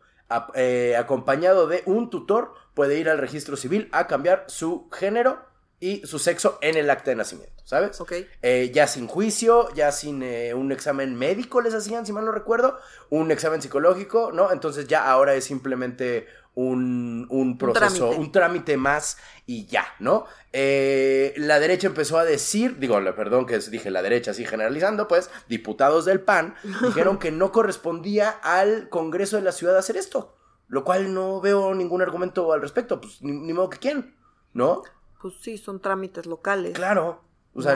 eh, 0.54 0.96
acompañado 0.96 1.66
de 1.66 1.82
un 1.88 2.12
tutor 2.12 2.54
puede 2.76 3.00
ir 3.00 3.10
al 3.10 3.18
registro 3.18 3.58
civil 3.58 3.90
a 3.94 4.06
cambiar 4.06 4.46
su 4.46 4.92
género 4.92 5.44
y 5.80 6.06
su 6.08 6.18
sexo 6.18 6.58
en 6.62 6.76
el 6.76 6.90
acta 6.90 7.12
de 7.12 7.18
nacimiento, 7.18 7.62
¿sabes? 7.64 8.02
Ok. 8.02 8.14
Eh, 8.42 8.72
ya 8.74 8.88
sin 8.88 9.08
juicio, 9.08 9.74
ya 9.76 9.92
sin 9.92 10.24
eh, 10.24 10.54
un 10.56 10.72
examen 10.72 11.16
médico 11.16 11.62
les 11.62 11.74
hacían, 11.76 12.06
si 12.06 12.14
mal 12.14 12.26
no 12.26 12.32
recuerdo, 12.32 12.80
un 13.10 13.30
examen 13.30 13.62
psicológico, 13.62 14.32
¿no? 14.32 14.52
Entonces 14.52 14.88
ya 14.88 15.10
ahora 15.10 15.36
es 15.36 15.46
simplemente 15.46 16.26
un, 16.56 17.28
un 17.30 17.60
proceso, 17.60 18.10
un 18.10 18.32
trámite. 18.32 18.78
más 18.78 19.20
y 19.46 19.68
ya, 19.68 19.86
¿no? 20.00 20.26
Eh, 20.52 21.36
la 21.38 21.60
derecha 21.60 21.86
empezó 21.86 22.18
a 22.18 22.26
decir, 22.26 22.80
digo, 22.80 23.00
perdón 23.16 23.46
que 23.46 23.60
dije 23.60 23.92
la 23.92 24.02
derecha 24.02 24.32
así 24.32 24.44
generalizando, 24.44 25.08
pues, 25.08 25.30
diputados 25.48 26.06
del 26.06 26.22
PAN 26.22 26.56
dijeron 26.82 27.20
que 27.20 27.32
no 27.32 27.52
correspondía 27.52 28.30
al 28.30 28.90
Congreso 28.90 29.36
de 29.38 29.44
la 29.44 29.52
Ciudad 29.52 29.78
hacer 29.78 29.98
esto, 29.98 30.36
lo 30.68 30.84
cual 30.84 31.14
no 31.14 31.40
veo 31.40 31.76
ningún 31.76 32.02
argumento 32.02 32.52
al 32.52 32.62
respecto, 32.62 33.00
pues 33.00 33.22
ni, 33.22 33.34
ni 33.34 33.54
modo 33.54 33.70
que 33.70 33.78
quién, 33.78 34.16
¿no? 34.54 34.82
Pues 35.22 35.36
sí, 35.42 35.58
son 35.58 35.82
trámites 35.82 36.26
locales. 36.26 36.74
Claro. 36.74 37.24
O 37.54 37.62
sea, 37.62 37.76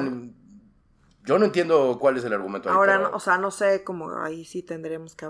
yo 1.23 1.37
no 1.37 1.45
entiendo 1.45 1.97
cuál 1.99 2.17
es 2.17 2.23
el 2.23 2.33
argumento. 2.33 2.69
Ahí, 2.69 2.75
Ahora, 2.75 3.09
o 3.13 3.19
sea, 3.19 3.37
no 3.37 3.51
sé 3.51 3.83
cómo 3.83 4.11
ahí 4.21 4.43
sí 4.43 4.63
tendremos 4.63 5.15
que, 5.15 5.29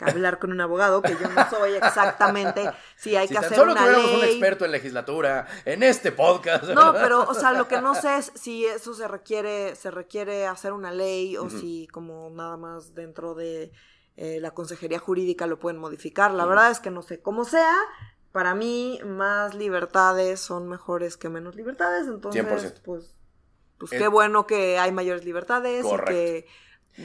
hablar 0.00 0.38
con 0.38 0.50
un 0.50 0.60
abogado, 0.60 1.02
que 1.02 1.12
yo 1.20 1.28
no 1.28 1.50
soy 1.50 1.72
exactamente 1.72 2.70
si 2.96 3.16
hay 3.16 3.28
que 3.28 3.36
hacer 3.36 3.54
solo 3.54 3.72
una 3.72 3.82
tuviéramos 3.82 4.14
un 4.14 4.24
experto 4.24 4.64
en 4.64 4.72
legislatura 4.72 5.46
en 5.66 5.82
este 5.82 6.10
podcast. 6.12 6.64
No, 6.64 6.92
pero, 6.94 7.22
o 7.28 7.34
sea, 7.34 7.52
lo 7.52 7.68
que 7.68 7.82
no 7.82 7.94
sé 7.94 8.16
es 8.16 8.32
si 8.34 8.64
eso 8.64 8.94
se 8.94 9.08
requiere, 9.08 9.76
se 9.76 9.90
requiere 9.90 10.46
hacer 10.46 10.72
una 10.72 10.90
ley 10.90 11.36
o 11.36 11.50
si 11.50 11.86
como 11.88 12.30
nada 12.30 12.56
más 12.56 12.94
dentro 12.94 13.34
de 13.34 13.72
eh, 14.16 14.38
la 14.40 14.52
consejería 14.52 14.98
jurídica 14.98 15.46
lo 15.46 15.58
pueden 15.58 15.78
modificar. 15.78 16.32
La 16.32 16.46
verdad 16.46 16.70
es 16.70 16.80
que 16.80 16.90
no 16.90 17.02
sé. 17.02 17.20
cómo 17.20 17.44
sea, 17.44 17.74
para 18.36 18.54
mí 18.54 19.00
más 19.02 19.54
libertades 19.54 20.40
son 20.40 20.68
mejores 20.68 21.16
que 21.16 21.30
menos 21.30 21.56
libertades, 21.56 22.06
entonces 22.06 22.44
pues 22.84 23.16
pues 23.78 23.90
qué 23.90 24.08
bueno 24.08 24.46
que 24.46 24.78
hay 24.78 24.92
mayores 24.92 25.24
libertades 25.24 25.86
y 25.86 26.04
que 26.04 26.46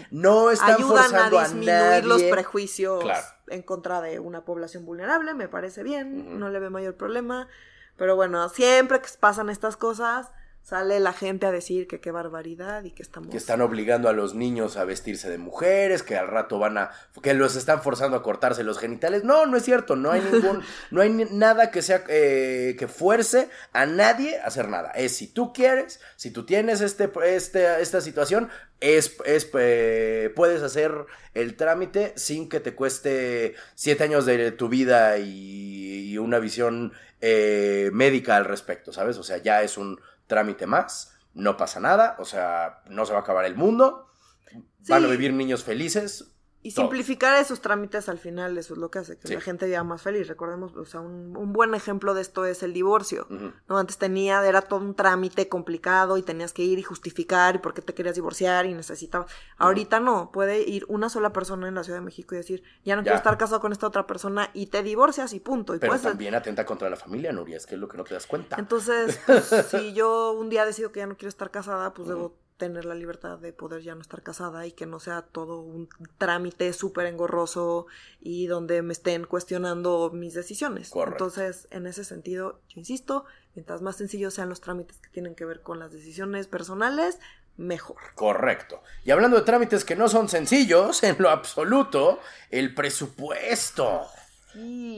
no 0.10 0.50
ayudan 0.50 1.16
a 1.16 1.30
disminuir 1.30 2.04
los 2.04 2.22
prejuicios 2.24 3.06
en 3.48 3.62
contra 3.62 4.02
de 4.02 4.20
una 4.20 4.44
población 4.44 4.86
vulnerable, 4.86 5.34
me 5.34 5.48
parece 5.48 5.84
bien, 5.84 6.38
no 6.38 6.50
le 6.50 6.60
ve 6.60 6.70
mayor 6.70 6.98
problema, 6.98 7.48
pero 7.96 8.18
bueno, 8.18 8.50
siempre 8.50 9.00
que 9.00 9.08
pasan 9.18 9.50
estas 9.50 9.78
cosas, 9.78 10.34
sale 10.64 11.00
la 11.00 11.14
gente 11.14 11.46
a 11.46 11.52
decir 11.52 11.88
que 11.88 12.00
qué 12.00 12.12
barbaridad 12.12 12.84
y 12.84 12.92
que 12.92 13.04
estamos... 13.04 13.30
Que 13.30 13.38
están 13.38 13.62
obligando 13.62 14.10
a 14.10 14.14
los 14.14 14.36
niños 14.36 14.78
a 14.78 14.86
vestirse 14.86 15.30
de 15.30 15.38
mujeres, 15.38 16.04
que 16.04 16.16
al 16.16 16.28
rato 16.28 16.60
van 16.60 16.78
a... 16.78 16.92
que 17.22 17.34
los 17.34 17.56
están 17.56 17.82
forzando 17.82 18.16
a 18.18 18.24
cortarse 18.24 18.64
los 18.64 18.80
genitales. 18.80 19.24
No, 19.24 19.46
no 19.46 19.58
es 19.58 19.64
cierto, 19.64 19.96
no 19.96 20.12
hay 20.12 20.22
ningún... 20.22 20.62
no 20.92 21.02
hay 21.02 21.10
nada 21.10 21.72
que 21.72 21.82
sea... 21.82 22.04
Eh, 22.08 22.76
que 22.78 22.88
fuerce 22.88 23.50
a 23.74 23.86
nadie 23.86 24.40
a 24.40 24.46
hacer 24.46 24.70
nada. 24.70 24.92
Es 24.92 25.16
si 25.16 25.28
tú 25.28 25.52
quieres, 25.54 26.00
si 26.16 26.32
tú 26.32 26.46
tienes 26.46 26.82
este, 26.82 27.12
este, 27.26 27.82
esta 27.82 28.02
situación, 28.02 28.50
es, 28.80 29.18
es 29.26 29.50
eh, 29.54 30.32
puedes 30.36 30.62
hacer 30.64 30.92
el 31.34 31.56
trámite 31.56 32.14
sin 32.16 32.50
que 32.50 32.60
te 32.60 32.74
cueste 32.74 33.56
siete 33.76 34.04
años 34.04 34.26
de 34.26 34.52
tu 34.52 34.70
vida 34.70 35.18
y, 35.18 36.18
una 36.18 36.40
visión 36.40 36.94
eh, 37.22 37.90
médica 37.94 38.36
al 38.36 38.46
respecto, 38.46 38.94
¿sabes? 38.94 39.18
O 39.18 39.24
sea, 39.24 39.38
ya 39.38 39.64
es 39.64 39.78
un 39.78 40.00
trámite 40.32 40.66
más, 40.66 41.14
no 41.34 41.58
pasa 41.58 41.82
nada, 41.82 42.16
o 42.18 42.24
sea, 42.24 42.84
no 42.88 43.06
se 43.06 43.12
va 43.12 43.20
a 43.20 43.22
acabar 43.22 43.44
el 43.44 43.58
mundo, 43.58 44.08
van 44.88 45.04
a 45.04 45.10
vivir 45.10 45.34
niños 45.34 45.66
felices, 45.66 46.38
y 46.64 46.72
simplificar 46.72 47.42
esos 47.42 47.60
trámites 47.60 48.08
al 48.08 48.20
final, 48.20 48.58
eso 48.58 48.74
es 48.74 48.80
lo 48.80 48.92
que 48.92 49.00
hace 49.00 49.18
que 49.18 49.34
la 49.34 49.42
gente 49.42 49.66
viva 49.66 49.84
más 49.84 50.04
feliz. 50.04 50.28
Recordemos, 50.28 50.76
o 50.76 50.86
sea, 50.86 51.00
un, 51.00 51.54
buen 51.54 51.74
ejemplo 51.74 52.14
de 52.14 52.22
esto 52.22 52.46
es 52.46 52.62
el 52.62 52.72
divorcio. 52.72 53.28
¿no? 53.68 53.78
Antes 53.78 53.98
tenía, 53.98 54.46
era 54.48 54.62
todo 54.62 54.80
un 54.80 54.96
trámite 54.96 55.50
complicado 55.50 56.18
y 56.18 56.22
tenías 56.22 56.54
que 56.54 56.62
ir 56.62 56.78
y 56.78 56.84
justificar 56.84 57.56
y 57.56 57.58
por 57.58 57.74
qué 57.74 57.82
te 57.82 57.94
querías 57.94 58.16
divorciar 58.16 58.68
y 58.68 58.74
necesitabas. 58.74 59.32
Ahorita 59.58 60.00
no, 60.00 60.32
puede 60.32 60.62
ir 60.62 60.86
una 60.88 61.10
sola 61.10 61.34
persona 61.34 61.68
en 61.68 61.76
la 61.76 61.84
Ciudad 61.84 62.00
de 62.00 62.06
México 62.06 62.36
y 62.36 62.38
decir, 62.38 62.64
ya 62.86 62.96
no 62.96 63.02
quiero 63.02 63.18
estar 63.18 63.38
casado 63.38 63.60
con 63.60 63.72
esta 63.72 63.88
otra 63.88 64.06
persona 64.06 64.52
y 64.54 64.68
te 64.68 64.84
divorcias 64.84 65.34
y 65.34 65.40
punto. 65.40 65.76
Y 65.76 65.80
Pero 65.80 65.98
también 66.00 66.36
atenta 66.36 66.66
contra 66.66 66.90
la 66.90 66.96
familia, 66.96 67.32
Nuria, 67.32 67.58
es 67.58 67.66
que 67.66 67.76
es 67.76 67.82
lo 67.82 67.88
que 67.88 67.98
no 67.98 68.04
te 68.04 68.14
das 68.14 68.28
cuenta. 68.28 68.58
Entonces, 68.60 69.20
pues, 69.26 69.46
si 69.72 69.94
yo 69.94 70.34
un 70.34 70.50
día 70.50 70.66
decido 70.66 70.92
que 70.92 71.00
ya 71.00 71.08
no 71.08 71.18
quiero 71.18 71.30
estar 71.30 71.50
casada, 71.50 71.94
pues 71.94 72.08
debo 72.08 72.36
tener 72.62 72.86
la 72.86 72.94
libertad 72.94 73.40
de 73.40 73.54
poder 73.54 73.82
ya 73.82 73.96
no 73.96 74.02
estar 74.02 74.22
casada 74.22 74.68
y 74.68 74.72
que 74.72 74.86
no 74.86 75.00
sea 75.00 75.24
todo 75.24 75.62
un 75.62 75.90
trámite 76.20 76.72
súper 76.74 77.08
engorroso 77.08 77.88
y 78.20 78.46
donde 78.46 78.84
me 78.84 78.94
estén 78.94 79.26
cuestionando 79.26 80.12
mis 80.14 80.36
decisiones. 80.36 80.92
Entonces, 80.96 81.68
en 81.72 81.88
ese 81.88 82.04
sentido, 82.04 82.62
yo 82.70 82.80
insisto, 82.80 83.26
mientras 83.56 83.82
más 83.82 83.96
sencillos 83.96 84.36
sean 84.36 84.48
los 84.48 84.62
trámites 84.62 85.00
que 85.00 85.10
tienen 85.10 85.34
que 85.34 85.44
ver 85.44 85.64
con 85.64 85.80
las 85.80 85.92
decisiones 85.92 86.46
personales, 86.46 87.18
mejor. 87.58 87.98
Correcto. 88.14 88.84
Y 89.04 89.10
hablando 89.10 89.38
de 89.38 89.44
trámites 89.44 89.84
que 89.84 89.96
no 89.96 90.08
son 90.08 90.30
sencillos, 90.30 91.02
en 91.02 91.16
lo 91.18 91.32
absoluto, 91.32 92.20
el 92.52 92.76
presupuesto. 92.76 94.06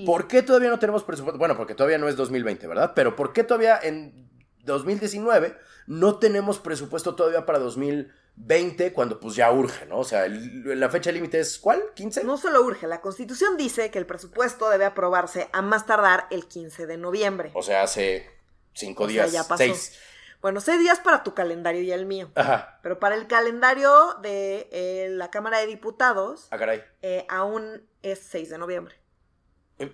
¿Por 0.06 0.28
qué 0.28 0.44
todavía 0.44 0.70
no 0.70 0.80
tenemos 0.80 1.06
presupuesto? 1.06 1.40
Bueno, 1.40 1.56
porque 1.56 1.76
todavía 1.76 1.98
no 1.98 2.10
es 2.10 2.18
2020, 2.18 2.68
¿verdad? 2.68 2.92
Pero 2.94 3.16
¿por 3.16 3.32
qué 3.32 3.46
todavía 3.46 3.80
en 3.82 4.33
2019 4.64 5.58
no 5.88 6.20
tenemos 6.20 6.60
presupuesto 6.60 7.16
todavía 7.16 7.46
para 7.46 7.60
2020 7.60 8.94
cuando 8.94 9.20
pues 9.20 9.36
ya 9.36 9.52
urge, 9.52 9.86
¿no? 9.86 10.00
O 10.00 10.04
sea, 10.04 10.28
la 10.28 10.90
fecha 10.90 11.12
límite 11.12 11.40
es 11.40 11.60
¿cuál? 11.60 11.84
¿15? 11.96 12.24
No 12.24 12.38
solo 12.38 12.62
urge, 12.64 12.88
la 12.88 13.02
Constitución 13.02 13.58
dice 13.58 13.92
que 13.92 14.00
el 14.00 14.06
presupuesto 14.06 14.70
debe 14.70 14.86
aprobarse 14.86 15.50
a 15.52 15.62
más 15.62 15.86
tardar 15.86 16.28
el 16.32 16.48
15 16.48 16.88
de 16.88 16.98
noviembre. 16.98 17.52
O 17.54 17.64
sea, 17.64 17.84
hace 17.84 18.30
cinco 18.74 19.08
días, 19.08 19.32
ya 19.32 19.44
pasó. 19.44 19.58
seis. 19.58 20.00
Bueno, 20.42 20.60
seis 20.60 20.80
días 20.80 21.00
para 21.00 21.24
tu 21.24 21.34
calendario 21.34 21.82
y 21.82 21.92
el 21.92 22.06
mío. 22.06 22.30
Ajá. 22.36 22.80
Pero 22.84 23.00
para 23.00 23.16
el 23.16 23.28
calendario 23.28 24.16
de 24.22 24.68
eh, 24.74 25.08
la 25.10 25.32
Cámara 25.32 25.60
de 25.60 25.68
Diputados, 25.68 26.48
ah, 26.52 26.58
caray. 26.58 26.84
Eh, 27.02 27.26
aún 27.30 27.88
es 28.02 28.20
6 28.30 28.50
de 28.50 28.58
noviembre. 28.58 28.96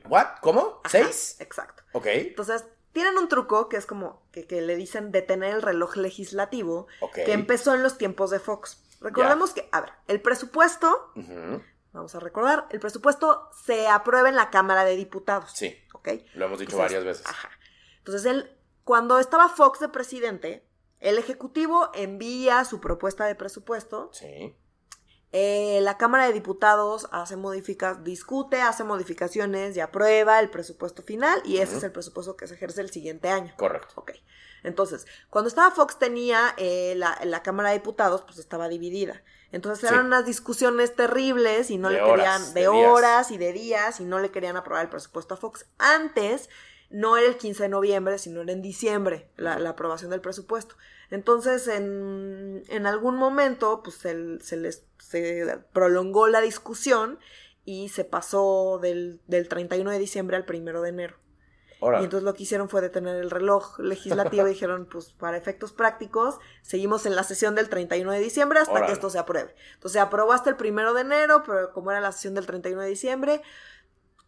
¿What? 0.07 0.39
¿Cómo? 0.41 0.81
¿Seis? 0.89 1.38
Exacto. 1.39 1.83
Ok. 1.93 2.07
Entonces, 2.07 2.65
tienen 2.91 3.17
un 3.17 3.29
truco 3.29 3.69
que 3.69 3.77
es 3.77 3.86
como 3.86 4.24
que, 4.31 4.46
le 4.62 4.75
dicen 4.75 5.12
detener 5.12 5.55
el 5.55 5.62
reloj 5.62 5.96
legislativo 5.98 6.88
que 7.13 7.34
empezó 7.34 7.74
en 7.75 7.84
los 7.84 7.98
tiempos 7.98 8.31
de 8.31 8.39
Fox. 8.39 8.81
Recordemos 9.01 9.53
que, 9.53 9.69
a 9.72 9.81
ver, 9.81 9.91
el 10.08 10.22
presupuesto, 10.22 11.12
vamos 11.93 12.15
a 12.15 12.19
recordar, 12.19 12.67
el 12.72 12.79
presupuesto 12.79 13.50
se 13.65 13.88
aprueba 13.88 14.29
en 14.29 14.36
la 14.36 14.50
Cámara 14.50 14.84
de 14.84 14.96
Diputados. 14.96 15.51
Sí. 15.53 15.75
¿Ok? 15.93 16.10
Lo 16.34 16.46
hemos 16.46 16.60
dicho 16.60 16.77
varias 16.77 17.03
veces. 17.03 17.25
Ajá. 17.25 17.50
Entonces, 18.00 18.25
él, 18.25 18.58
cuando 18.84 19.19
estaba 19.19 19.50
Fox 19.50 19.79
de 19.79 19.89
presidente, 19.89 20.65
el 21.00 21.17
Ejecutivo 21.17 21.89
envía 21.93 22.65
su 22.65 22.81
propuesta 22.81 23.25
de 23.25 23.36
presupuesto. 23.36 24.10
Sí. 24.13 24.55
Eh, 25.31 25.79
la 25.83 25.98
Cámara 25.98 26.25
de 26.25 26.33
Diputados 26.33 27.07
hace 27.12 27.36
modifica, 27.36 27.93
discute, 27.93 28.62
hace 28.62 28.83
modificaciones 28.83 29.77
y 29.77 29.79
aprueba 29.79 30.39
el 30.39 30.50
presupuesto 30.50 31.03
final 31.03 31.39
y 31.45 31.57
ese 31.57 31.77
es 31.77 31.83
el 31.83 31.91
presupuesto 31.91 32.36
que 32.36 32.48
se 32.48 32.55
ejerce 32.55 32.81
el 32.81 32.89
siguiente 32.89 33.29
año. 33.29 33.53
Correcto. 33.55 33.93
Ok. 33.95 34.13
Entonces, 34.63 35.05
cuando 35.29 35.48
estaba 35.48 35.71
Fox 35.71 36.00
tenía 36.00 36.53
eh, 36.57 36.95
la, 36.95 37.43
Cámara 37.43 37.69
de 37.69 37.75
Diputados, 37.75 38.24
pues 38.24 38.39
estaba 38.39 38.67
dividida. 38.67 39.21
Entonces 39.51 39.89
eran 39.89 40.07
unas 40.07 40.25
discusiones 40.25 40.95
terribles 40.95 41.71
y 41.71 41.77
no 41.77 41.89
le 41.89 42.03
querían, 42.03 42.53
de, 42.53 42.67
horas 42.67 43.31
y 43.31 43.38
de 43.38 43.53
días 43.53 44.00
y 44.00 44.05
no 44.05 44.19
le 44.19 44.31
querían 44.31 44.57
aprobar 44.57 44.83
el 44.83 44.89
presupuesto 44.89 45.36
a 45.36 45.38
Fox. 45.38 45.65
Antes, 45.77 46.50
no 46.89 47.17
era 47.17 47.27
el 47.27 47.38
15 47.38 47.63
de 47.63 47.69
noviembre, 47.69 48.17
sino 48.17 48.41
era 48.41 48.51
en 48.51 48.62
diciembre 48.62 49.29
la, 49.38 49.57
la 49.59 49.71
aprobación 49.71 50.12
del 50.12 50.21
presupuesto. 50.21 50.75
Entonces, 51.12 51.68
en, 51.68 52.63
en 52.68 52.86
algún 52.86 53.16
momento, 53.16 53.82
pues 53.84 53.96
se, 53.96 54.39
se 54.42 54.58
les 54.58 54.89
se 55.10 55.60
prolongó 55.74 56.28
la 56.28 56.42
discusión 56.42 57.20
y 57.66 57.89
se 57.89 58.06
pasó 58.06 58.80
del, 58.82 59.22
del 59.28 59.48
31 59.48 59.89
de 59.89 60.00
diciembre 60.00 60.38
al 60.38 60.46
1 60.48 60.82
de 60.82 60.89
enero. 60.89 61.16
Y 61.82 62.04
entonces 62.04 62.24
lo 62.24 62.34
que 62.34 62.44
hicieron 62.44 62.68
fue 62.68 62.82
detener 62.82 63.16
el 63.16 63.32
reloj 63.32 63.80
legislativo 63.80 64.46
y 64.48 64.50
dijeron, 64.54 64.86
pues 64.92 65.13
para 65.13 65.38
efectos 65.38 65.72
prácticos, 65.72 66.38
seguimos 66.62 67.06
en 67.06 67.16
la 67.16 67.24
sesión 67.24 67.56
del 67.56 67.70
31 67.70 68.12
de 68.12 68.20
diciembre 68.20 68.60
hasta 68.60 68.86
que 68.86 68.92
esto 68.92 69.10
se 69.10 69.18
apruebe. 69.18 69.56
Entonces 69.75 69.94
se 69.94 70.00
aprobó 70.00 70.34
hasta 70.34 70.50
el 70.50 70.58
primero 70.58 70.94
de 70.94 71.01
enero, 71.01 71.42
pero 71.46 71.72
como 71.72 71.92
era 71.92 72.01
la 72.01 72.12
sesión 72.12 72.34
del 72.34 72.46
31 72.46 72.82
de 72.82 72.89
diciembre, 72.89 73.42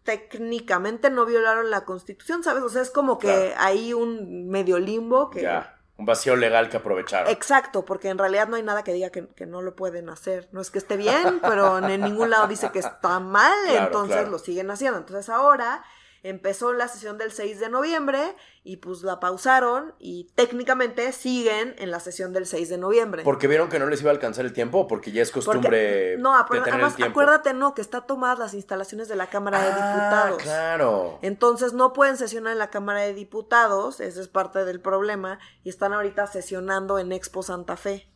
técnicamente 0.04 1.10
no 1.10 1.26
violaron 1.26 1.70
la 1.70 1.84
constitución, 1.84 2.42
¿sabes? 2.42 2.64
O 2.64 2.70
sea, 2.70 2.82
es 2.82 2.90
como 2.90 3.20
que 3.20 3.54
hay 3.58 3.94
un 3.94 4.48
medio 4.48 4.80
limbo 4.80 5.30
que... 5.30 5.42
Ya. 5.42 5.81
Un 6.02 6.08
vacío 6.08 6.36
legal 6.36 6.68
que 6.68 6.78
aprovecharon. 6.78 7.30
Exacto, 7.32 7.86
porque 7.86 8.10
en 8.10 8.18
realidad 8.18 8.48
no 8.48 8.56
hay 8.56 8.64
nada 8.64 8.84
que 8.84 8.92
diga 8.92 9.12
que, 9.12 9.46
no 9.46 9.62
lo 9.62 9.76
pueden 9.76 10.10
hacer. 10.10 10.50
No 10.52 10.60
es 10.60 10.72
que 10.72 10.80
esté 10.80 10.98
bien, 10.98 11.40
pero 11.44 11.78
en 11.78 12.02
ningún 12.02 12.32
lado 12.32 12.48
dice 12.48 12.72
que 12.72 12.80
está 12.80 13.20
mal, 13.20 13.54
entonces 13.70 14.28
lo 14.28 14.40
siguen 14.40 14.72
haciendo. 14.72 14.98
Entonces 14.98 15.30
ahora 15.30 15.84
empezó 16.24 16.72
la 16.74 16.88
sesión 16.88 17.18
del 17.18 17.32
6 17.32 17.60
de 17.60 17.70
noviembre 17.70 18.36
y 18.64 18.78
pues 18.78 19.02
la 19.02 19.20
pausaron 19.20 19.96
y 19.98 20.32
técnicamente 20.36 21.12
siguen 21.14 21.74
en 21.80 21.90
la 21.90 22.00
sesión 22.00 22.32
del 22.32 22.46
6 22.46 22.70
de 22.70 22.78
noviembre. 22.78 23.24
Porque 23.24 23.48
vieron 23.48 23.70
que 23.70 23.80
no 23.80 23.88
les 23.88 24.02
iba 24.02 24.12
a 24.12 24.14
alcanzar 24.14 24.46
el 24.46 24.54
tiempo, 24.54 24.88
porque 24.88 25.12
ya 25.12 25.24
es 25.24 25.32
costumbre 25.32 26.18
no, 26.18 26.36
además, 26.36 26.96
acuérdate 27.02 27.54
no 27.54 27.74
que 27.74 27.82
está 27.82 28.02
tomadas 28.02 28.38
las 28.38 28.54
instalaciones 28.54 29.08
de 29.08 29.16
la 29.16 29.28
Cámara 29.28 29.62
de 29.62 29.72
ah, 29.72 29.76
Diputados. 29.76 30.44
Claro. 30.44 31.20
Entonces 31.22 31.74
no 31.74 31.94
pueden 31.94 32.18
sesionar 32.18 32.54
en 32.54 32.60
la 32.60 32.70
Cámara 32.70 33.02
de 33.02 33.14
Diputados, 33.14 34.00
ese 34.00 34.22
es 34.22 34.28
parte 34.28 34.64
del 34.64 34.80
problema 34.80 35.40
y 35.64 35.70
están 35.70 35.94
ahorita 35.94 36.28
sesionando 36.28 37.00
en 37.00 37.12
Expo 37.12 37.42
Santa 37.42 37.78
Fe. 37.78 38.08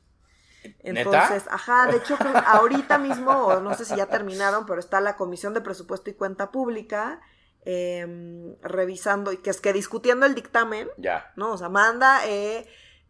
Entonces, 0.80 1.46
ajá, 1.50 1.88
de 1.88 1.98
hecho 1.98 2.18
ahorita 2.48 2.98
mismo, 2.98 3.60
no 3.62 3.76
sé 3.76 3.86
si 3.86 3.96
ya 3.96 4.08
terminaron, 4.08 4.66
pero 4.66 4.80
está 4.80 5.00
la 5.02 5.16
Comisión 5.16 5.54
de 5.54 5.62
Presupuesto 5.62 6.10
y 6.10 6.14
Cuenta 6.14 6.52
Pública 6.52 7.22
Em, 7.68 8.56
revisando 8.62 9.32
y 9.32 9.38
que 9.38 9.50
es 9.50 9.60
que 9.60 9.74
discutiendo 9.74 10.28
el 10.28 10.36
dictamen, 10.36 10.88
ya. 10.98 11.32
¿no? 11.36 11.52
O 11.52 11.58
sea, 11.58 11.68
manda, 11.68 12.28
eh, 12.28 12.68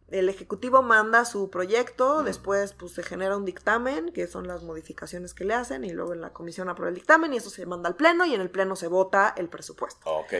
el 0.08 0.30
Ejecutivo 0.30 0.80
manda 0.80 1.26
su 1.26 1.50
proyecto, 1.50 2.22
después 2.22 2.72
pues 2.72 2.92
se 2.92 3.02
genera 3.02 3.36
un 3.36 3.44
dictamen, 3.44 4.12
que 4.14 4.26
son 4.26 4.48
las 4.48 4.62
modificaciones 4.62 5.34
que 5.34 5.44
le 5.44 5.52
hacen, 5.52 5.84
y 5.84 5.90
luego 5.90 6.14
en 6.14 6.22
la 6.22 6.32
comisión 6.32 6.70
aprueba 6.70 6.88
el 6.88 6.94
dictamen 6.94 7.34
y 7.34 7.36
eso 7.36 7.50
se 7.50 7.66
manda 7.66 7.90
al 7.90 7.96
Pleno 7.96 8.24
y 8.24 8.32
en 8.32 8.40
el 8.40 8.48
Pleno 8.48 8.76
se 8.76 8.88
vota 8.88 9.34
el 9.36 9.50
presupuesto. 9.50 10.00
Ok. 10.10 10.32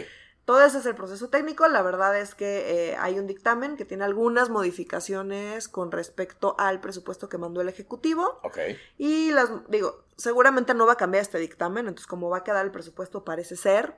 Todo 0.47 0.65
ese 0.65 0.79
es 0.79 0.87
el 0.87 0.95
proceso 0.95 1.29
técnico. 1.29 1.67
La 1.67 1.83
verdad 1.83 2.17
es 2.17 2.37
que 2.37 2.91
eh, 2.91 2.97
hay 3.01 3.19
un 3.19 3.27
dictamen 3.27 3.77
que 3.77 3.85
tiene 3.85 4.05
algunas 4.05 4.49
modificaciones 4.49 5.69
con 5.69 5.91
respecto 5.91 6.55
al 6.57 6.81
presupuesto 6.81 7.29
que 7.29 7.37
mandó 7.37 7.61
el 7.61 7.69
Ejecutivo. 7.69 8.39
Ok. 8.45 8.59
Y 8.97 9.33
las, 9.33 9.51
digo, 9.69 10.05
seguramente 10.17 10.73
no 10.73 10.87
va 10.87 10.93
a 10.93 10.97
cambiar 10.97 11.23
este 11.23 11.39
dictamen, 11.39 11.89
entonces 11.89 12.07
como 12.07 12.31
va 12.31 12.39
a 12.39 12.45
quedar 12.45 12.65
el 12.65 12.71
presupuesto 12.71 13.25
parece 13.25 13.57
ser, 13.57 13.97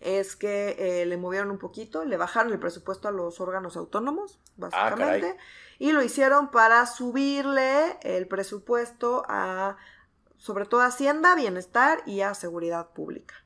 es 0.00 0.34
que 0.34 0.76
eh, 0.78 1.06
le 1.06 1.16
movieron 1.16 1.52
un 1.52 1.58
poquito, 1.58 2.04
le 2.04 2.16
bajaron 2.16 2.52
el 2.52 2.58
presupuesto 2.58 3.06
a 3.06 3.12
los 3.12 3.40
órganos 3.40 3.76
autónomos, 3.76 4.40
ah, 4.42 4.50
básicamente, 4.56 5.36
y 5.78 5.92
lo 5.92 6.02
hicieron 6.02 6.50
para 6.50 6.84
subirle 6.86 7.98
el 8.02 8.26
presupuesto 8.26 9.22
a, 9.28 9.76
sobre 10.38 10.66
todo, 10.66 10.80
Hacienda, 10.80 11.36
Bienestar 11.36 12.02
y 12.04 12.22
a 12.22 12.34
Seguridad 12.34 12.88
Pública. 12.88 13.45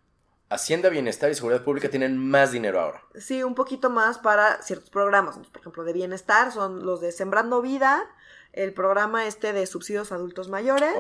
Hacienda, 0.51 0.89
Bienestar 0.89 1.31
y 1.31 1.37
Seguridad 1.37 1.63
Pública 1.63 1.89
tienen 1.89 2.19
más 2.19 2.51
dinero 2.51 2.81
ahora. 2.81 3.05
Sí, 3.15 3.45
un 3.45 3.55
poquito 3.55 3.89
más 3.89 4.19
para 4.19 4.61
ciertos 4.63 4.91
programas. 4.91 5.39
por 5.39 5.61
ejemplo, 5.61 5.85
de 5.85 5.93
bienestar 5.93 6.51
son 6.51 6.85
los 6.85 7.01
de 7.01 7.13
Sembrando 7.13 7.63
Vida, 7.63 8.05
el 8.53 8.75
programa 8.75 9.29
este 9.29 9.53
de 9.53 9.65
subsidios 9.67 10.11
adultos 10.11 10.49
mayores, 10.49 10.93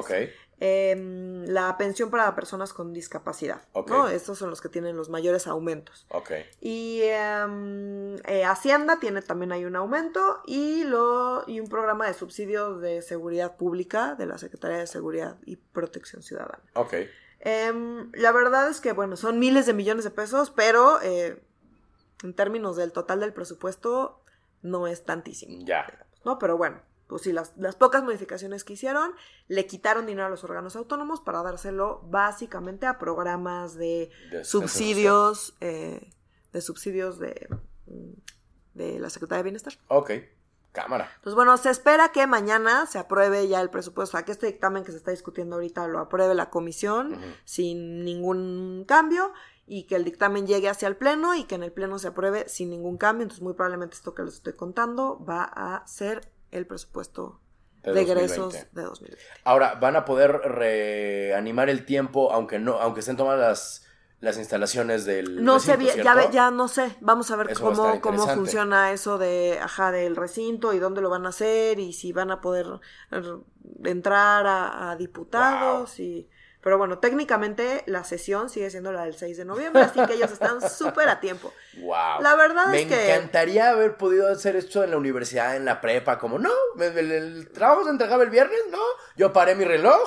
em, 0.61 1.45
la 1.47 1.76
pensión 1.78 2.11
para 2.11 2.33
personas 2.37 2.73
con 2.73 2.92
discapacidad. 2.92 3.61
¿no? 3.88 4.09
Estos 4.09 4.38
son 4.38 4.50
los 4.50 4.61
que 4.61 4.69
tienen 4.69 4.97
los 4.97 5.09
mayores 5.09 5.49
aumentos. 5.49 6.07
Y 6.61 7.00
em, 7.02 8.14
eh, 8.28 8.45
Hacienda 8.45 9.00
tiene 9.00 9.21
también 9.21 9.50
hay 9.50 9.64
un 9.64 9.75
aumento 9.75 10.42
y, 10.47 10.85
lo, 10.85 11.42
y 11.49 11.59
un 11.59 11.69
programa 11.69 12.07
de 12.07 12.14
subsidios 12.14 12.80
de 12.80 13.02
seguridad 13.02 13.57
pública 13.57 14.14
de 14.14 14.26
la 14.26 14.38
Secretaría 14.38 14.78
de 14.78 14.87
Seguridad 14.87 15.38
y 15.45 15.57
Protección 15.57 16.23
Ciudadana. 16.23 16.62
Ok. 16.75 16.95
Em, 17.40 18.12
la 18.12 18.32
verdad 18.32 18.68
es 18.68 18.80
que, 18.80 18.92
bueno, 18.92 19.16
son 19.16 19.38
miles 19.38 19.66
de 19.66 19.73
millones 19.73 20.04
de 20.04 20.11
pesos, 20.11 20.50
pero 20.50 21.00
eh, 21.02 21.42
en 22.23 22.35
términos 22.35 22.76
del 22.76 22.92
total 22.92 23.20
del 23.20 23.32
presupuesto 23.32 24.23
no 24.62 24.87
es 24.87 25.04
tantísimo. 25.04 25.64
Ya. 25.64 26.06
¿No? 26.25 26.38
Pero 26.38 26.59
bueno, 26.59 26.82
pues 27.06 27.23
sí, 27.23 27.32
las, 27.32 27.50
pocas 27.76 28.02
modificaciones 28.02 28.62
que 28.62 28.75
hicieron, 28.75 29.12
le 29.49 29.66
quitaron 29.66 30.04
dinero 30.04 30.26
a 30.26 30.30
los 30.30 30.44
órganos 30.44 30.76
autónomos 30.76 31.20
para 31.23 31.42
dárselo 31.42 32.02
básicamente 32.04 32.87
a 32.87 32.99
programas 32.99 33.75
de, 33.75 34.11
subsidios, 34.42 35.56
eh, 35.61 36.11
de 36.52 36.61
subsidios 36.61 37.18
de, 37.18 37.49
de 38.75 39.00
la 39.00 39.09
Secretaría 39.09 39.38
de 39.38 39.44
Bienestar. 39.44 39.73
Ok. 39.88 40.11
Cámara. 40.73 41.11
Entonces, 41.17 41.35
bueno, 41.35 41.57
se 41.57 41.71
espera 41.71 42.11
que 42.12 42.27
mañana 42.27 42.87
se 42.87 42.99
apruebe 42.99 43.49
ya 43.49 43.61
el 43.61 43.71
presupuesto, 43.71 44.17
o 44.17 44.19
sea, 44.19 44.25
que 44.25 44.33
este 44.33 44.47
dictamen 44.47 44.85
que 44.85 44.93
se 44.93 44.99
está 44.99 45.11
discutiendo 45.11 45.57
ahorita 45.57 45.89
lo 45.89 45.99
apruebe 45.99 46.35
la 46.35 46.49
comisión 46.50 47.19
sin 47.45 48.04
ningún 48.04 48.85
cambio 48.87 49.33
y 49.67 49.85
que 49.85 49.97
el 49.97 50.04
dictamen 50.04 50.47
llegue 50.47 50.69
hacia 50.69 50.87
el 50.87 50.97
pleno 50.97 51.35
y 51.35 51.45
que 51.45 51.56
en 51.56 51.65
el 51.65 51.73
pleno 51.73 51.99
se 51.99 52.09
apruebe 52.09 52.49
sin 52.49 52.71
ningún 52.71 52.99
cambio. 52.99 53.25
Entonces, 53.25 53.43
muy 53.43 53.54
probablemente 53.54 53.97
esto 53.97 54.15
que 54.15 54.23
les 54.23 54.35
estoy 54.35 54.52
contando 54.52 55.25
va 55.25 55.43
a 55.43 55.87
ser 55.87 56.30
el 56.52 56.67
presupuesto 56.67 57.41
de, 57.83 58.00
egresos 58.00 58.52
de 58.73 58.83
2020. 58.83 59.25
Ahora, 59.45 59.75
¿van 59.75 59.97
a 59.97 60.04
poder 60.04 60.33
reanimar 60.33 61.71
el 61.71 61.85
tiempo 61.85 62.33
aunque 62.33 62.59
no 62.59 62.80
aunque 62.80 63.00
estén 63.00 63.17
tomadas 63.17 63.41
las 63.41 63.90
las 64.21 64.37
instalaciones 64.37 65.06
del 65.06 65.43
no 65.43 65.59
sé 65.61 65.78
ya, 65.97 66.30
ya 66.30 66.50
no 66.50 66.69
sé. 66.69 66.95
Vamos 67.00 67.30
a 67.30 67.37
ver 67.37 67.54
cómo, 67.54 68.00
cómo 68.00 68.26
funciona 68.28 68.93
eso 68.93 69.17
de 69.17 69.59
ajá 69.61 69.91
del 69.93 70.15
recinto 70.15 70.75
y 70.75 70.78
dónde 70.78 71.00
lo 71.00 71.09
van 71.09 71.25
a 71.25 71.30
hacer 71.30 71.78
y 71.78 71.95
si 71.95 72.13
van 72.13 72.30
a 72.30 72.41
poder 72.43 72.67
entrar 73.85 74.47
a, 74.47 74.95
diputados 74.97 75.99
y 76.00 76.28
pero 76.62 76.76
bueno, 76.76 76.99
técnicamente 76.99 77.82
la 77.86 78.04
sesión 78.04 78.50
sigue 78.50 78.70
siendo 78.70 78.92
la 78.92 79.04
del 79.04 79.16
6 79.16 79.38
de 79.38 79.44
noviembre, 79.46 79.82
así 79.82 80.04
que 80.06 80.14
ellos 80.14 80.30
están 80.30 80.60
súper 80.70 81.08
a 81.08 81.18
tiempo. 81.18 81.52
Wow. 81.78 82.20
La 82.20 82.34
verdad 82.34 82.75
es 82.75 82.86
que... 82.86 82.96
Me 82.96 83.14
encantaría 83.14 83.70
haber 83.70 83.96
podido 83.96 84.30
hacer 84.30 84.56
esto 84.56 84.84
en 84.84 84.90
la 84.90 84.99
universidad, 84.99 85.56
en 85.56 85.64
la 85.64 85.80
prepa, 85.80 86.18
como, 86.18 86.38
no, 86.38 86.50
el, 86.78 87.49
trabajo 87.52 87.84
se 87.84 87.90
entregaba 87.90 88.25
el 88.25 88.30
viernes, 88.30 88.60
¿no? 88.70 88.78
Yo 89.16 89.32
paré 89.32 89.54
mi 89.54 89.64
reloj, 89.64 90.06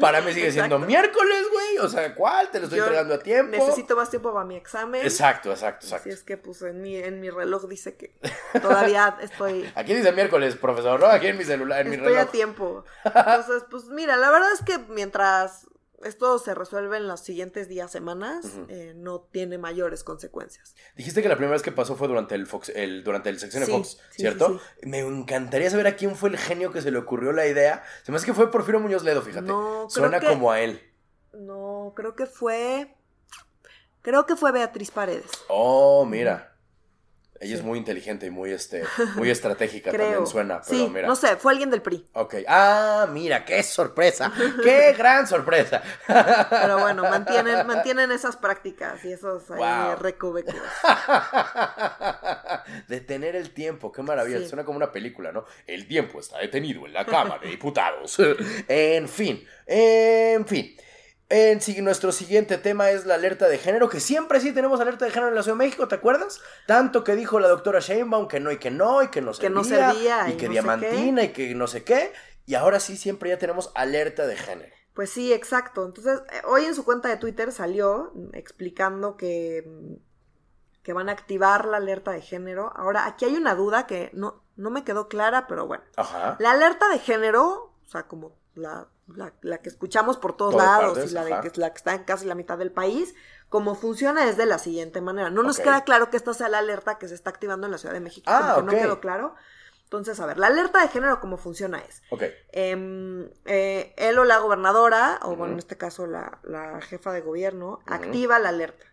para 0.00 0.22
mí 0.22 0.32
sigue 0.32 0.50
siendo 0.52 0.78
miércoles, 0.78 1.44
güey, 1.52 1.78
o 1.78 1.88
sea, 1.88 2.14
¿cuál? 2.14 2.50
Te 2.50 2.60
lo 2.60 2.64
estoy 2.64 2.78
entregando 2.78 3.14
a 3.14 3.18
tiempo. 3.18 3.56
Necesito 3.58 3.94
más 3.94 4.08
tiempo 4.08 4.32
para 4.32 4.46
mi 4.46 4.56
examen. 4.56 5.04
Exacto, 5.04 5.50
exacto, 5.50 5.84
exacto. 5.84 6.08
Así 6.08 6.10
es 6.10 6.22
que, 6.22 6.38
pues, 6.38 6.62
en 6.62 6.80
mi, 6.80 6.96
en 6.96 7.20
mi 7.20 7.28
reloj 7.28 7.66
dice 7.66 7.96
que 7.96 8.14
todavía 8.62 9.18
estoy... 9.22 9.70
Aquí 9.74 9.92
dice 9.92 10.12
miércoles, 10.12 10.56
profesor, 10.56 10.98
¿no? 10.98 11.06
Aquí 11.06 11.26
en 11.26 11.36
mi 11.36 11.44
celular, 11.44 11.82
en 11.82 11.90
mi 11.90 11.96
reloj. 11.96 12.12
Estoy 12.12 12.26
a 12.26 12.30
tiempo. 12.30 12.84
Entonces, 13.04 13.64
pues, 13.70 13.84
mira, 13.88 14.16
la 14.16 14.30
verdad 14.30 14.50
es 14.52 14.62
que 14.62 14.78
mientras 14.88 15.66
esto 16.04 16.38
se 16.38 16.54
resuelve 16.54 16.96
en 16.96 17.06
los 17.08 17.20
siguientes 17.20 17.68
días, 17.68 17.90
semanas, 17.90 18.46
eh, 18.68 18.94
no 18.96 19.20
tiene 19.20 19.58
mayores 19.58 20.02
consecuencias. 20.04 20.74
Dijiste 20.96 21.22
que 21.22 21.28
la 21.28 21.36
primera 21.36 21.52
vez 21.52 21.62
que 21.62 21.72
pasó 21.72 21.96
fue 21.96 22.08
durante 22.08 22.34
el 22.34 22.46
Fox, 22.46 22.70
el, 22.74 23.04
durante 23.04 23.28
el 23.28 23.38
sección 23.38 23.64
de 23.64 23.70
Fox, 23.70 23.98
¿cierto? 24.10 24.60
Me 24.82 25.00
encantaría 25.00 25.70
saber 25.70 25.86
a 25.86 25.96
quién 25.96 26.16
fue 26.16 26.30
el 26.30 26.38
genio 26.38 26.72
que 26.72 26.80
se 26.80 26.90
le 26.90 26.98
ocurrió 26.98 27.32
la 27.32 27.46
idea. 27.46 27.84
Se 28.02 28.12
me 28.12 28.16
hace 28.16 28.26
que 28.26 28.34
fue 28.34 28.50
Porfirio 28.50 28.80
Muñoz 28.80 29.04
Ledo, 29.04 29.22
fíjate. 29.22 29.46
No, 29.46 29.88
Suena 29.90 30.20
como 30.20 30.50
a 30.50 30.60
él. 30.60 30.80
No, 31.32 31.92
creo 31.94 32.16
que 32.16 32.26
fue. 32.26 32.94
Creo 34.02 34.24
que 34.26 34.36
fue 34.36 34.52
Beatriz 34.52 34.90
Paredes. 34.90 35.30
Oh, 35.48 36.06
mira. 36.06 36.49
Ella 37.42 37.54
es 37.54 37.62
muy 37.62 37.78
inteligente 37.78 38.26
y 38.26 38.30
muy, 38.30 38.52
este, 38.52 38.84
muy 39.16 39.30
estratégica 39.30 39.90
también 39.90 40.26
suena, 40.26 40.60
pero 40.60 40.86
sí, 40.86 40.92
no 41.06 41.16
sé, 41.16 41.36
fue 41.36 41.52
alguien 41.52 41.70
del 41.70 41.80
PRI. 41.80 42.06
Ok. 42.12 42.34
Ah, 42.46 43.08
mira, 43.10 43.46
qué 43.46 43.62
sorpresa. 43.62 44.30
qué 44.62 44.92
gran 44.98 45.26
sorpresa. 45.26 45.82
pero 46.50 46.78
bueno, 46.80 47.02
mantienen, 47.04 47.66
mantienen 47.66 48.12
esas 48.12 48.36
prácticas 48.36 49.02
y 49.06 49.12
esos 49.12 49.50
ahí 49.50 49.94
recovecos. 49.94 50.54
Detener 52.88 53.36
el 53.36 53.50
tiempo, 53.54 53.90
qué 53.90 54.02
maravilla. 54.02 54.46
Suena 54.46 54.64
como 54.64 54.76
una 54.76 54.92
película, 54.92 55.32
¿no? 55.32 55.46
El 55.66 55.88
tiempo 55.88 56.20
está 56.20 56.38
detenido 56.38 56.84
en 56.84 56.92
la 56.92 57.06
Cámara 57.06 57.38
de 57.38 57.48
Diputados. 57.48 58.18
en 58.68 59.08
fin, 59.08 59.42
en 59.66 60.46
fin. 60.46 60.76
En, 61.32 61.60
nuestro 61.84 62.10
siguiente 62.10 62.58
tema 62.58 62.90
es 62.90 63.06
la 63.06 63.14
alerta 63.14 63.46
de 63.46 63.56
género, 63.56 63.88
que 63.88 64.00
siempre 64.00 64.40
sí 64.40 64.52
tenemos 64.52 64.80
alerta 64.80 65.04
de 65.04 65.12
género 65.12 65.28
en 65.28 65.36
la 65.36 65.44
Ciudad 65.44 65.56
de 65.56 65.64
México, 65.64 65.86
¿te 65.86 65.94
acuerdas? 65.94 66.40
Tanto 66.66 67.04
que 67.04 67.14
dijo 67.14 67.38
la 67.38 67.46
doctora 67.46 67.78
Sheinbaum 67.78 68.26
que 68.26 68.40
no 68.40 68.50
y 68.50 68.58
que 68.58 68.72
no, 68.72 69.00
y 69.00 69.08
que 69.08 69.20
no 69.20 69.32
servía, 69.32 69.48
que 69.48 69.54
no 69.54 69.64
servía 69.64 70.28
y, 70.28 70.36
que 70.36 70.48
diamantina 70.48 71.22
y 71.22 71.28
que 71.28 71.54
no 71.54 71.68
sé 71.68 71.84
qué, 71.84 72.12
y 72.46 72.56
ahora 72.56 72.80
sí 72.80 72.96
siempre 72.96 73.30
ya 73.30 73.38
tenemos 73.38 73.70
alerta 73.76 74.26
de 74.26 74.36
género. 74.36 74.74
Pues 74.92 75.10
sí, 75.10 75.32
exacto. 75.32 75.86
Entonces, 75.86 76.20
eh, 76.32 76.42
hoy 76.48 76.64
en 76.64 76.74
su 76.74 76.84
cuenta 76.84 77.08
de 77.08 77.16
Twitter 77.16 77.52
salió 77.52 78.12
explicando 78.32 79.16
que, 79.16 79.64
que 80.82 80.92
van 80.92 81.08
a 81.08 81.12
activar 81.12 81.64
la 81.66 81.76
alerta 81.76 82.10
de 82.10 82.22
género. 82.22 82.72
Ahora, 82.74 83.06
aquí 83.06 83.24
hay 83.24 83.36
una 83.36 83.54
duda 83.54 83.86
que 83.86 84.10
no, 84.14 84.42
no 84.56 84.70
me 84.70 84.82
quedó 84.82 85.06
clara, 85.06 85.46
pero 85.46 85.68
bueno. 85.68 85.84
Ajá. 85.94 86.36
La 86.40 86.50
alerta 86.50 86.88
de 86.88 86.98
género, 86.98 87.72
o 87.84 87.88
sea, 87.88 88.08
como 88.08 88.39
la, 88.54 88.88
la, 89.42 89.58
que 89.58 89.68
escuchamos 89.68 90.16
por 90.16 90.36
todos 90.36 90.54
lados 90.54 91.10
y 91.10 91.14
la, 91.14 91.24
de, 91.24 91.50
que, 91.50 91.60
la 91.60 91.70
que 91.70 91.76
está 91.76 91.94
en 91.94 92.04
casi 92.04 92.26
la 92.26 92.34
mitad 92.34 92.58
del 92.58 92.72
país, 92.72 93.14
Cómo 93.50 93.74
funciona 93.74 94.28
es 94.28 94.36
de 94.36 94.46
la 94.46 94.60
siguiente 94.60 95.00
manera. 95.00 95.28
No 95.28 95.42
nos 95.42 95.58
queda 95.58 95.82
claro 95.82 96.08
que 96.08 96.16
esta 96.16 96.32
sea 96.32 96.48
la 96.48 96.58
alerta 96.58 96.98
que 96.98 97.08
se 97.08 97.16
está 97.16 97.30
activando 97.30 97.66
en 97.66 97.72
la 97.72 97.78
Ciudad 97.78 97.92
de 97.92 97.98
México. 97.98 98.30
Ah, 98.30 98.62
no 98.64 98.70
quedó 98.70 99.00
claro. 99.00 99.34
Entonces, 99.82 100.20
a 100.20 100.26
ver, 100.26 100.38
la 100.38 100.46
alerta 100.46 100.80
de 100.80 100.86
género, 100.86 101.18
¿cómo 101.18 101.36
funciona 101.36 101.80
es? 101.80 102.00
Ok. 102.10 102.22
Em, 102.52 103.28
eh, 103.46 103.92
él 103.96 104.20
o 104.20 104.24
la 104.24 104.38
gobernadora, 104.38 105.18
o 105.24 105.34
bueno, 105.34 105.54
en 105.54 105.58
este 105.58 105.76
caso 105.76 106.06
la, 106.06 106.38
jefa 106.82 107.12
de 107.12 107.22
gobierno, 107.22 107.80
activa 107.86 108.38
la 108.38 108.50
alerta. 108.50 108.86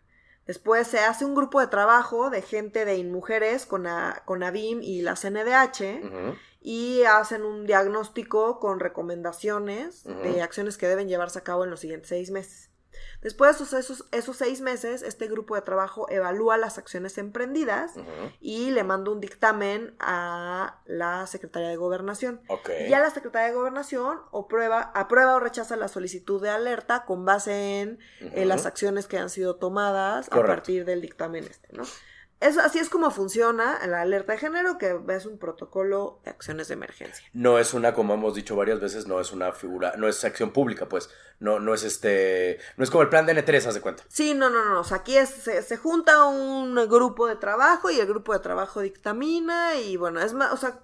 Después 0.47 0.87
se 0.87 1.01
hace 1.01 1.23
un 1.23 1.35
grupo 1.35 1.59
de 1.59 1.67
trabajo 1.67 2.31
de 2.31 2.41
gente 2.41 2.83
de 2.83 2.95
InMujeres 2.95 3.67
con, 3.67 3.87
con 4.25 4.41
ABIM 4.41 4.81
y 4.81 5.03
la 5.03 5.13
CNDH 5.13 6.35
y 6.69 7.03
hacen 7.03 7.43
un 7.43 7.65
diagnóstico 7.65 8.59
con 8.59 8.81
recomendaciones 8.81 10.03
de 10.03 10.41
acciones 10.41 10.77
que 10.77 10.85
deben 10.85 11.07
llevarse 11.07 11.39
a 11.39 11.41
cabo 11.41 11.63
en 11.63 11.69
los 11.69 11.79
siguientes 11.79 12.09
seis 12.09 12.29
meses. 12.29 12.69
Después 13.21 13.57
de 13.57 13.79
esos, 13.79 14.05
esos, 14.11 14.35
seis 14.35 14.59
meses, 14.59 15.01
este 15.01 15.29
grupo 15.29 15.55
de 15.55 15.61
trabajo 15.61 16.09
evalúa 16.09 16.57
las 16.57 16.77
acciones 16.77 17.17
emprendidas 17.17 17.93
y 18.41 18.71
le 18.71 18.83
manda 18.83 19.11
un 19.11 19.21
dictamen 19.21 19.95
a 20.01 20.81
la 20.83 21.25
Secretaría 21.27 21.69
de 21.69 21.77
Gobernación. 21.77 22.41
Y 22.89 22.91
a 22.91 22.99
la 22.99 23.11
Secretaría 23.11 23.47
de 23.47 23.53
Gobernación 23.53 24.19
aprueba, 24.33 24.91
aprueba 24.93 25.35
o 25.35 25.39
rechaza 25.39 25.77
la 25.77 25.87
solicitud 25.87 26.41
de 26.41 26.49
alerta 26.49 27.05
con 27.05 27.23
base 27.23 27.79
en, 27.79 27.97
las 28.49 28.65
acciones 28.65 29.07
que 29.07 29.17
han 29.17 29.29
sido 29.29 29.55
tomadas 29.55 30.27
a 30.33 30.43
partir 30.43 30.83
del 30.83 30.99
dictamen 30.99 31.45
este, 31.45 31.69
¿no? 31.71 31.83
Así 32.39 32.79
es 32.79 32.89
como 32.89 33.09
funciona 33.09 33.79
la 33.87 34.01
alerta 34.01 34.33
de 34.33 34.37
género, 34.37 34.77
que 34.77 34.99
es 35.09 35.25
un 35.25 35.37
protocolo 35.37 36.19
de 36.23 36.29
acciones 36.29 36.67
de 36.67 36.75
emergencia. 36.75 37.27
No 37.33 37.57
es 37.57 37.73
una, 37.73 37.93
como 37.93 38.13
hemos 38.13 38.35
dicho 38.35 38.55
varias 38.55 38.79
veces, 38.79 39.07
no 39.07 39.19
es 39.19 39.31
una 39.31 39.51
figura, 39.53 39.93
no 39.97 40.07
es 40.07 40.23
acción 40.23 40.51
pública, 40.51 40.87
pues. 40.87 41.09
No, 41.39 41.59
no 41.59 41.73
es 41.73 41.83
este. 41.83 42.59
No 42.77 42.83
es 42.83 42.89
como 42.89 43.03
el 43.03 43.09
plan 43.09 43.25
de 43.25 43.35
N3, 43.35 43.67
haz 43.67 43.75
de 43.75 43.81
cuenta. 43.81 44.03
Sí, 44.07 44.33
no, 44.33 44.49
no, 44.49 44.65
no. 44.65 44.79
O 44.79 44.83
sea, 44.83 44.97
aquí 44.97 45.17
es, 45.17 45.29
se, 45.29 45.77
junta 45.77 46.25
un 46.25 46.75
grupo 46.87 47.27
de 47.27 47.35
trabajo 47.35 47.91
y 47.91 47.99
el 47.99 48.07
grupo 48.07 48.33
de 48.33 48.39
trabajo 48.39 48.81
dictamina. 48.81 49.75
Y 49.75 49.97
bueno, 49.97 50.19
es 50.19 50.33
más, 50.33 50.51
o 50.51 50.57
sea, 50.57 50.79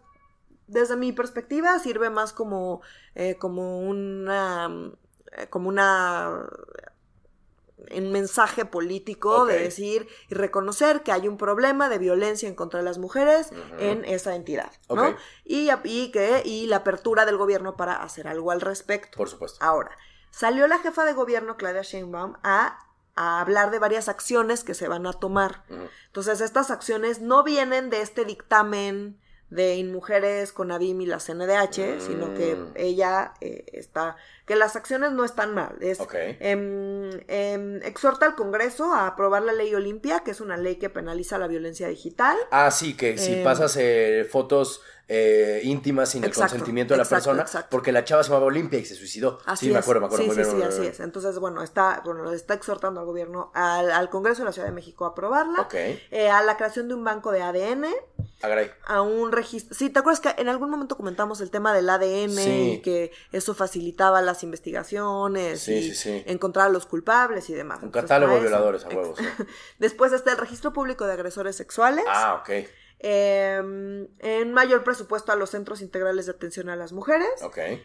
desde 0.68 0.96
mi 0.96 1.12
perspectiva, 1.12 1.80
sirve 1.80 2.10
más 2.10 2.34
como, 2.34 2.82
eh, 3.16 3.36
como 3.38 3.80
una. 3.80 4.92
Eh, 5.38 5.48
como 5.50 5.70
una 5.70 6.48
un 7.92 8.12
mensaje 8.12 8.66
político 8.66 9.46
de 9.46 9.60
decir 9.60 10.08
y 10.30 10.36
reconocer 10.36 11.04
que 11.04 11.12
hay 11.12 11.28
un 11.28 11.38
problema 11.38 11.90
de 11.90 11.98
violencia 11.98 12.48
en 12.48 12.56
contra 12.56 12.80
de 12.80 12.86
las 12.86 12.98
mujeres 12.98 13.52
en 13.80 14.06
esa 14.06 14.36
entidad, 14.36 14.72
¿no? 14.90 15.16
Y, 15.46 15.70
y, 15.84 16.12
que, 16.12 16.42
y 16.46 16.68
la 16.68 16.78
apertura 16.78 17.26
del 17.26 17.38
gobierno 17.38 17.76
para 17.76 18.02
hacer 18.02 18.28
algo 18.28 18.52
al 18.52 18.62
respecto. 18.62 19.18
Por 19.18 19.30
supuesto. 19.30 19.58
Ahora, 19.62 19.98
salió 20.32 20.68
la 20.68 20.80
jefa 20.80 21.06
de 21.06 21.14
gobierno, 21.14 21.58
Claudia 21.58 21.82
Sheinbaum, 21.82 22.36
a, 22.44 22.80
a 23.16 23.42
hablar 23.42 23.72
de 23.72 23.80
varias 23.80 24.10
acciones 24.10 24.64
que 24.64 24.74
se 24.74 24.88
van 24.88 25.06
a 25.06 25.14
tomar. 25.14 25.64
Entonces, 26.08 26.42
estas 26.42 26.72
acciones 26.72 27.22
no 27.22 27.44
vienen 27.44 27.90
de 27.90 28.02
este 28.02 28.26
dictamen 28.26 29.20
de 29.54 29.76
InMujeres 29.76 30.52
con 30.52 30.72
ABIM 30.72 31.02
y 31.02 31.06
la 31.06 31.20
CNDH, 31.20 32.02
sino 32.02 32.34
que 32.34 32.56
mm. 32.56 32.72
ella 32.76 33.34
eh, 33.40 33.66
está, 33.74 34.16
que 34.46 34.56
las 34.56 34.76
acciones 34.76 35.12
no 35.14 35.24
están 35.24 35.54
mal. 35.54 35.78
Es, 35.80 36.00
em, 36.40 37.12
em, 37.28 37.82
exhorta 37.84 38.26
al 38.26 38.36
Congreso 38.36 38.94
a 38.94 39.08
aprobar 39.08 39.42
la 39.44 39.54
ley 39.54 39.74
Olimpia, 39.74 40.20
que 40.20 40.32
es 40.32 40.42
una 40.42 40.58
ley 40.58 40.76
que 40.76 40.90
penaliza 40.90 41.38
la 41.38 41.48
violencia 41.48 41.88
digital. 41.88 42.38
Ah, 42.52 42.70
sí, 42.72 42.96
que 42.96 43.18
si 43.18 43.36
em, 43.36 43.44
pasas 43.44 43.78
eh, 43.78 44.28
fotos 44.30 44.82
eh, 45.10 45.60
íntimas 45.64 46.10
sin 46.10 46.24
el 46.24 46.34
consentimiento 46.34 46.94
de 46.94 46.98
la 46.98 47.06
persona, 47.06 47.46
porque 47.70 47.92
la 47.92 48.06
chava 48.06 48.24
se 48.24 48.30
llamaba 48.30 48.46
Olimpia 48.46 48.80
y 48.80 48.86
se 48.86 48.96
suicidó. 48.96 49.40
Así 49.46 49.68
sí, 49.68 49.72
me 49.72 49.80
acuerdo, 49.80 50.00
me 50.02 50.08
acuerdo 50.08 50.26
sí, 50.34 50.44
sí, 50.44 50.50
Sí, 50.50 50.62
así 50.62 50.86
es. 50.86 51.00
Entonces, 51.02 51.40
bueno, 51.40 51.62
está, 51.62 52.02
bueno, 52.06 52.32
está 52.32 52.54
exhortando 52.54 53.02
al 53.02 53.06
gobierno, 53.06 53.52
al, 53.54 54.10
Congreso 54.10 54.42
de 54.42 54.46
la 54.46 54.52
Ciudad 54.54 54.68
de 54.68 54.74
México 54.74 55.06
a 55.06 55.10
aprobarla, 55.10 55.68
eh, 55.74 56.30
a 56.30 56.42
la 56.42 56.56
creación 56.56 56.88
de 56.88 56.94
un 56.94 57.04
banco 57.04 57.32
de 57.32 57.42
ADN, 57.42 57.86
a 58.86 59.02
un 59.02 59.32
registro. 59.32 59.76
Sí, 59.76 59.90
¿te 59.90 60.00
acuerdas 60.00 60.20
que 60.20 60.42
en 60.42 60.48
algún 60.48 60.70
momento 60.70 60.96
comentamos 60.96 61.42
el 61.42 61.52
tema 61.52 61.74
del 61.74 61.90
ADN 61.90 62.40
y 62.40 62.82
que 62.82 63.12
eso 63.32 63.54
facilitaba 63.54 64.22
las 64.34 64.44
investigaciones 64.44 65.68
y 65.68 65.94
encontrar 66.26 66.68
a 66.68 66.70
los 66.70 66.86
culpables 66.86 67.50
y 67.50 67.54
demás? 67.54 67.82
Un 67.82 67.92
catálogo 67.92 68.34
de 68.36 68.42
violadores 68.42 68.86
a 68.86 68.90
huevos. 68.90 69.20
Después 69.80 70.12
está 70.12 70.32
el 70.32 70.38
registro 70.38 70.74
público 70.74 71.06
de 71.06 71.14
agresores 71.14 71.56
sexuales. 71.56 72.06
Ah, 72.08 72.42
ok. 72.42 72.68
Em, 73.06 74.08
en 74.20 74.54
mayor 74.54 74.86
presupuesto 74.86 75.34
a 75.34 75.36
los 75.36 75.50
centros 75.50 75.82
integrales 75.82 76.26
de 76.26 76.32
atención 76.32 76.70
a 76.70 76.78
las 76.78 76.94
mujeres 76.94 77.28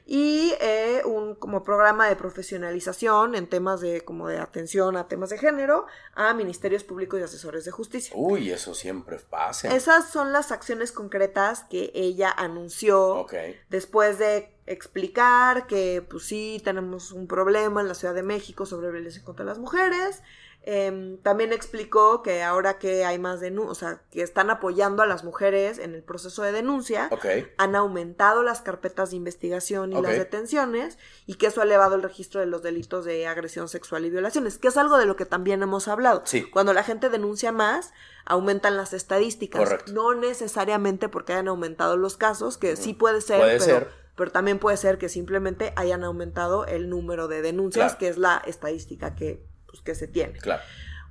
y 0.07 0.55
eh, 0.61 1.03
un 1.05 1.35
como 1.35 1.65
programa 1.65 2.09
de 2.09 2.15
profesionalización 2.15 3.35
en 3.35 3.49
temas 3.49 3.81
de 3.81 4.03
como 4.03 4.29
de 4.29 4.39
atención 4.39 4.97
a 4.97 5.09
temas 5.09 5.31
de 5.31 5.39
género 5.39 5.87
a 6.15 6.35
ministerios 6.35 6.85
públicos 6.85 7.19
y 7.19 7.25
asesores 7.25 7.65
de 7.65 7.73
justicia. 7.73 8.13
Uy, 8.17 8.53
eso 8.53 8.77
siempre 8.77 9.19
pasa. 9.19 9.75
Esas 9.75 10.09
son 10.09 10.33
las 10.33 10.53
acciones 10.53 10.93
concretas 10.93 11.65
que 11.65 11.91
ella 11.95 12.31
anunció 12.31 13.27
después 13.71 14.21
de 14.21 14.55
explicar 14.69 15.67
que 15.67 16.05
pues 16.09 16.25
sí 16.25 16.61
tenemos 16.63 17.13
un 17.13 17.27
problema 17.27 17.81
en 17.81 17.89
la 17.89 17.95
Ciudad 17.95 18.15
de 18.15 18.23
México 18.23 18.67
sobre 18.67 18.91
violencia 18.91 19.25
contra 19.25 19.45
las 19.45 19.59
mujeres. 19.59 20.23
Em, 20.71 21.17
también 21.19 21.55
explicó 21.55 22.23
que 22.23 22.43
ahora 22.43 22.79
que 22.79 23.05
hay 23.07 23.19
más 23.19 23.41
denuncias, 23.41 23.73
o 23.73 23.75
sea, 23.75 24.03
que 24.11 24.21
están 24.21 24.51
apoyando 24.51 25.03
a 25.03 25.07
las 25.07 25.25
mujeres 25.25 25.79
en 25.79 25.95
el 25.95 26.03
proceso 26.03 26.43
de 26.43 26.53
denuncia, 26.53 27.09
han 27.57 27.75
aumentado 27.75 28.43
las 28.43 28.61
carpetas 28.61 29.11
de 29.11 29.17
investigación 29.17 29.95
y 29.95 30.03
las 30.03 30.19
detenciones 30.19 30.99
y 31.25 31.37
que 31.37 31.47
eso 31.47 31.63
ha 31.63 31.65
elevado 31.65 31.95
el 31.95 32.03
registro 32.03 32.41
de 32.41 32.47
los 32.47 32.63
delitos 32.63 33.07
de 33.07 33.27
agresión 33.27 33.69
sexual 33.69 34.05
y 34.05 34.11
violaciones, 34.11 34.59
que 34.59 34.69
es 34.69 34.77
algo 34.77 34.99
de 34.99 35.07
lo 35.07 35.17
que 35.17 35.25
también 35.25 35.63
hemos 35.63 35.89
hablado. 35.89 36.25
Cuando 36.53 36.75
la 36.75 36.83
gente 36.83 37.09
denuncia 37.09 37.51
más, 37.51 37.95
aumentan 38.27 38.77
las 38.77 38.93
estadísticas. 38.93 39.87
No 39.91 40.15
necesariamente 40.15 41.09
porque 41.09 41.33
hayan 41.33 41.49
aumentado 41.49 41.97
los 41.97 42.19
casos, 42.19 42.59
que 42.59 42.77
sí 42.77 42.93
puede 42.93 43.23
ser, 43.23 43.59
pero, 43.59 43.89
pero 44.19 44.31
también 44.31 44.59
puede 44.59 44.77
ser 44.77 44.99
que 44.99 45.09
simplemente 45.09 45.73
hayan 45.77 46.05
aumentado 46.05 46.67
el 46.67 46.91
número 46.91 47.29
de 47.29 47.41
denuncias, 47.41 47.95
que 47.95 48.09
es 48.09 48.19
la 48.19 48.43
estadística 48.45 49.15
que 49.15 49.43
pues, 49.67 49.81
que 49.81 49.95
se 49.95 50.09
tiene. 50.09 50.39
Claro. 50.39 50.63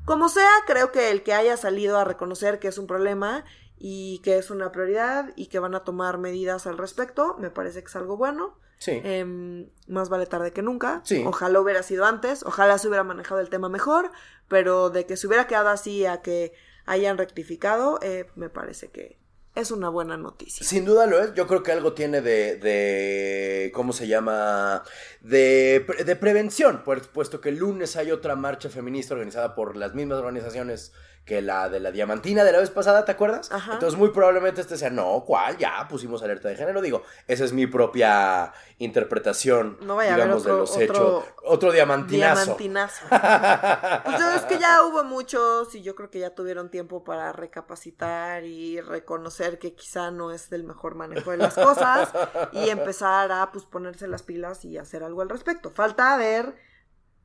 Como 0.06 0.30
sea, 0.30 0.52
creo 0.68 0.92
que 0.92 1.10
el 1.12 1.24
que 1.24 1.34
haya 1.34 1.58
salido 1.58 1.98
a 1.98 2.04
reconocer 2.04 2.60
que 2.60 2.68
es 2.68 2.78
un 2.78 2.86
problema 2.86 3.46
y 3.78 4.20
que 4.20 4.38
es 4.38 4.52
una 4.52 4.72
prioridad 4.72 5.34
y 5.36 5.48
que 5.48 5.60
van 5.60 5.76
a 5.76 5.84
tomar 5.84 6.18
medidas 6.18 6.68
al 6.68 6.78
respecto, 6.78 7.36
me 7.40 7.50
parece 7.50 7.82
que 7.82 7.88
es 7.88 7.96
algo 7.96 8.18
bueno. 8.18 8.58
Sí. 8.80 9.02
Em, 9.04 9.70
más 9.88 10.10
vale 10.10 10.26
tarde 10.26 10.52
que 10.52 10.62
nunca. 10.62 11.02
Sí. 11.04 11.24
Ojalá 11.26 11.60
hubiera 11.60 11.82
sido 11.82 12.06
antes, 12.06 12.44
ojalá 12.44 12.78
se 12.78 12.88
hubiera 12.88 13.04
manejado 13.04 13.40
el 13.40 13.50
tema 13.50 13.70
mejor, 13.70 14.12
pero 14.48 14.90
de 14.90 15.06
que 15.06 15.18
se 15.18 15.28
hubiera 15.28 15.48
quedado 15.48 15.70
así 15.70 16.06
a 16.06 16.22
que 16.22 16.54
hayan 16.86 17.18
rectificado, 17.18 18.00
eh, 18.02 18.28
me 18.36 18.50
parece 18.50 18.90
que, 18.90 19.18
es 19.60 19.72
una 19.72 19.90
buena 19.90 20.18
noticia. 20.18 20.66
Sin 20.66 20.86
duda 20.86 21.08
lo 21.08 21.22
es. 21.22 21.34
Yo 21.34 21.48
creo 21.48 21.64
que 21.64 21.72
algo 21.72 21.94
tiene 21.94 22.22
de, 22.22 22.58
de 22.58 23.72
¿cómo 23.74 23.92
se 23.92 24.08
llama? 24.08 24.84
De, 25.22 25.86
de 26.06 26.16
prevención, 26.16 26.84
puesto 26.84 27.42
que 27.42 27.50
el 27.50 27.58
lunes 27.58 27.96
hay 27.96 28.12
otra 28.12 28.36
marcha 28.36 28.70
feminista 28.70 29.16
organizada 29.16 29.56
por 29.56 29.76
las 29.76 29.96
mismas 29.96 30.20
organizaciones 30.20 30.94
que 31.28 31.42
la 31.42 31.68
de 31.68 31.82
la 31.82 31.92
diamantina 31.92 32.46
de 32.46 32.54
la 32.54 32.60
vez 32.60 32.70
pasada, 32.70 33.04
¿te 33.04 33.12
acuerdas? 33.12 33.52
Entonces 33.70 34.00
muy 34.00 34.10
probablemente 34.10 34.62
este 34.62 34.78
sea, 34.78 34.90
no, 34.90 35.26
¿cuál? 35.28 35.58
Ya 35.58 35.86
pusimos 35.90 36.24
alerta 36.24 36.48
de 36.48 36.56
género. 36.56 36.82
Digo, 36.82 37.04
esa 37.28 37.44
es 37.44 37.52
mi 37.52 37.68
propia 37.68 38.54
interpretación, 38.78 39.78
no 39.82 39.98
vaya 39.98 40.14
digamos, 40.14 40.38
a 40.38 40.40
otro, 40.40 40.54
de 40.54 40.60
los 40.62 40.78
hechos. 40.78 41.26
Otro 41.44 41.72
diamantinazo. 41.74 42.56
Diamantinazo. 42.58 43.06
pues 44.06 44.22
es 44.38 44.42
que 44.44 44.58
ya 44.58 44.86
hubo 44.86 45.04
muchos 45.04 45.76
y 45.76 45.82
yo 45.82 45.96
creo 45.96 46.10
que 46.10 46.20
ya 46.20 46.34
tuvieron 46.34 46.72
tiempo 46.72 47.04
para 47.04 47.34
recapacitar 47.34 48.46
y 48.46 48.80
reconocer 48.80 49.60
que 49.60 49.76
quizá 49.76 50.12
no 50.12 50.32
es 50.32 50.50
del 50.50 50.64
mejor 50.64 50.96
manejo 50.96 51.32
de 51.32 51.38
las 51.38 51.56
cosas 51.56 52.10
y 52.54 52.70
empezar 52.70 53.34
a 53.34 53.52
pues 53.52 53.66
ponerse 53.66 54.08
las 54.08 54.24
pilas 54.24 54.64
y 54.64 54.78
hacer 54.78 55.04
algo 55.04 55.22
al 55.22 55.30
respecto. 55.30 55.72
Falta 55.72 56.16
ver 56.16 56.56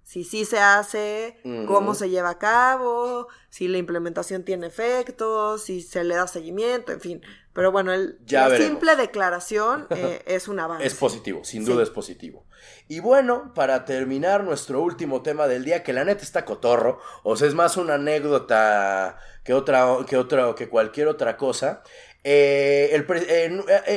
si 0.04 0.24
sí 0.24 0.44
se 0.44 0.58
hace, 0.58 1.38
cómo 1.66 1.94
se 1.94 2.10
lleva 2.10 2.30
a 2.30 2.38
cabo, 2.38 3.28
si 3.50 3.68
la 3.68 3.78
implementación 3.78 4.44
tiene 4.44 4.66
efectos, 4.66 5.62
si 5.62 5.80
se 5.80 6.04
le 6.04 6.16
da 6.16 6.26
seguimiento, 6.26 6.92
en 6.92 7.00
fin. 7.00 7.22
Pero 7.52 7.70
bueno, 7.70 7.92
el, 7.92 8.18
la 8.28 8.56
simple 8.56 8.96
declaración 8.96 9.86
eh, 9.90 10.22
es 10.26 10.48
un 10.48 10.58
avance. 10.58 10.86
Es 10.86 10.94
positivo, 10.94 11.44
sin 11.44 11.64
duda 11.64 11.82
es 11.82 11.90
positivo. 11.90 12.46
Y 12.88 13.00
bueno, 13.00 13.52
para 13.54 13.84
terminar 13.84 14.42
nuestro 14.44 14.82
último 14.82 15.22
tema 15.22 15.46
del 15.46 15.64
día, 15.64 15.82
que 15.82 15.92
la 15.92 16.04
neta 16.04 16.22
está 16.22 16.44
cotorro, 16.44 16.98
o 17.22 17.36
sea, 17.36 17.46
es 17.46 17.54
más 17.54 17.76
una 17.76 17.94
anécdota 17.94 19.18
que 19.44 19.54
otra, 19.54 19.98
que 20.06 20.16
otra, 20.16 20.54
que 20.54 20.68
cualquier 20.68 21.08
otra 21.08 21.36
cosa. 21.36 21.82
el, 22.24 23.06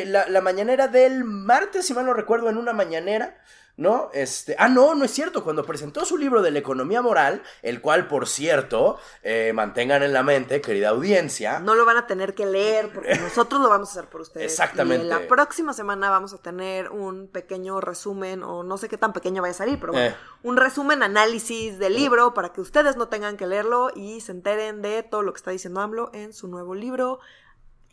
la, 0.06 0.28
la 0.30 0.42
mañanera 0.42 0.88
del 0.88 1.24
martes, 1.24 1.86
si 1.86 1.94
mal 1.94 2.06
no 2.06 2.14
recuerdo, 2.14 2.50
en 2.50 2.58
una 2.58 2.74
mañanera 2.74 3.38
¿no? 3.78 4.10
Este, 4.14 4.56
ah, 4.58 4.70
no, 4.70 4.96
no 4.96 5.06
es 5.06 5.12
cierto, 5.12 5.44
cuando 5.44 5.66
presentó 5.66 6.06
su 6.06 6.18
libro 6.18 6.42
de 6.42 6.52
la 6.52 6.60
economía 6.60 7.02
moral, 7.02 7.44
el 7.62 7.82
cual, 7.82 8.08
por 8.08 8.28
cierto, 8.28 8.98
eh, 9.24 9.52
mantengan 9.54 10.04
en 10.04 10.14
la 10.14 10.24
mente, 10.24 10.62
querida 10.62 10.90
audiencia. 10.90 11.60
No 11.60 11.76
lo 11.76 11.86
van 11.86 11.98
a 11.98 12.08
tener 12.08 12.34
que 12.36 12.46
leer, 12.46 12.92
porque 12.94 13.16
nosotros 13.20 13.62
lo 13.62 13.70
vamos 13.70 13.90
a 13.90 13.92
hacer 13.92 14.10
por 14.10 14.22
ustedes. 14.22 14.52
Exactamente. 14.52 15.06
Y 15.06 15.10
la 15.10 15.28
próxima 15.28 15.74
semana 15.74 16.10
vamos 16.10 16.34
a 16.34 16.38
tener 16.38 16.90
un 16.90 17.28
pequeño 17.28 17.82
resumen, 17.82 18.44
o 18.44 18.64
no 18.64 18.78
sé 18.78 18.88
qué 18.88 18.98
tan 18.98 19.14
pequeño 19.14 19.42
vaya 19.42 19.52
a 19.52 19.58
salir, 19.58 19.80
pero 19.80 19.94
bueno, 19.94 20.08
eh. 20.08 20.16
un 20.44 20.58
resumen, 20.58 21.04
análisis 21.04 21.78
del 21.78 21.96
libro, 21.96 22.34
para 22.34 22.50
que 22.50 22.62
ustedes 22.62 22.96
no 22.96 23.08
tengan 23.10 23.38
que 23.38 23.48
leerlo 23.48 23.92
y 23.94 24.22
se 24.22 24.32
enteren 24.32 24.82
de 24.82 25.04
todo 25.04 25.22
lo 25.22 25.34
que 25.34 25.38
está 25.38 25.52
diciendo 25.52 25.82
AMLO 25.82 26.12
en 26.14 26.34
su 26.34 26.48
nuevo 26.48 26.76
libro 26.76 27.20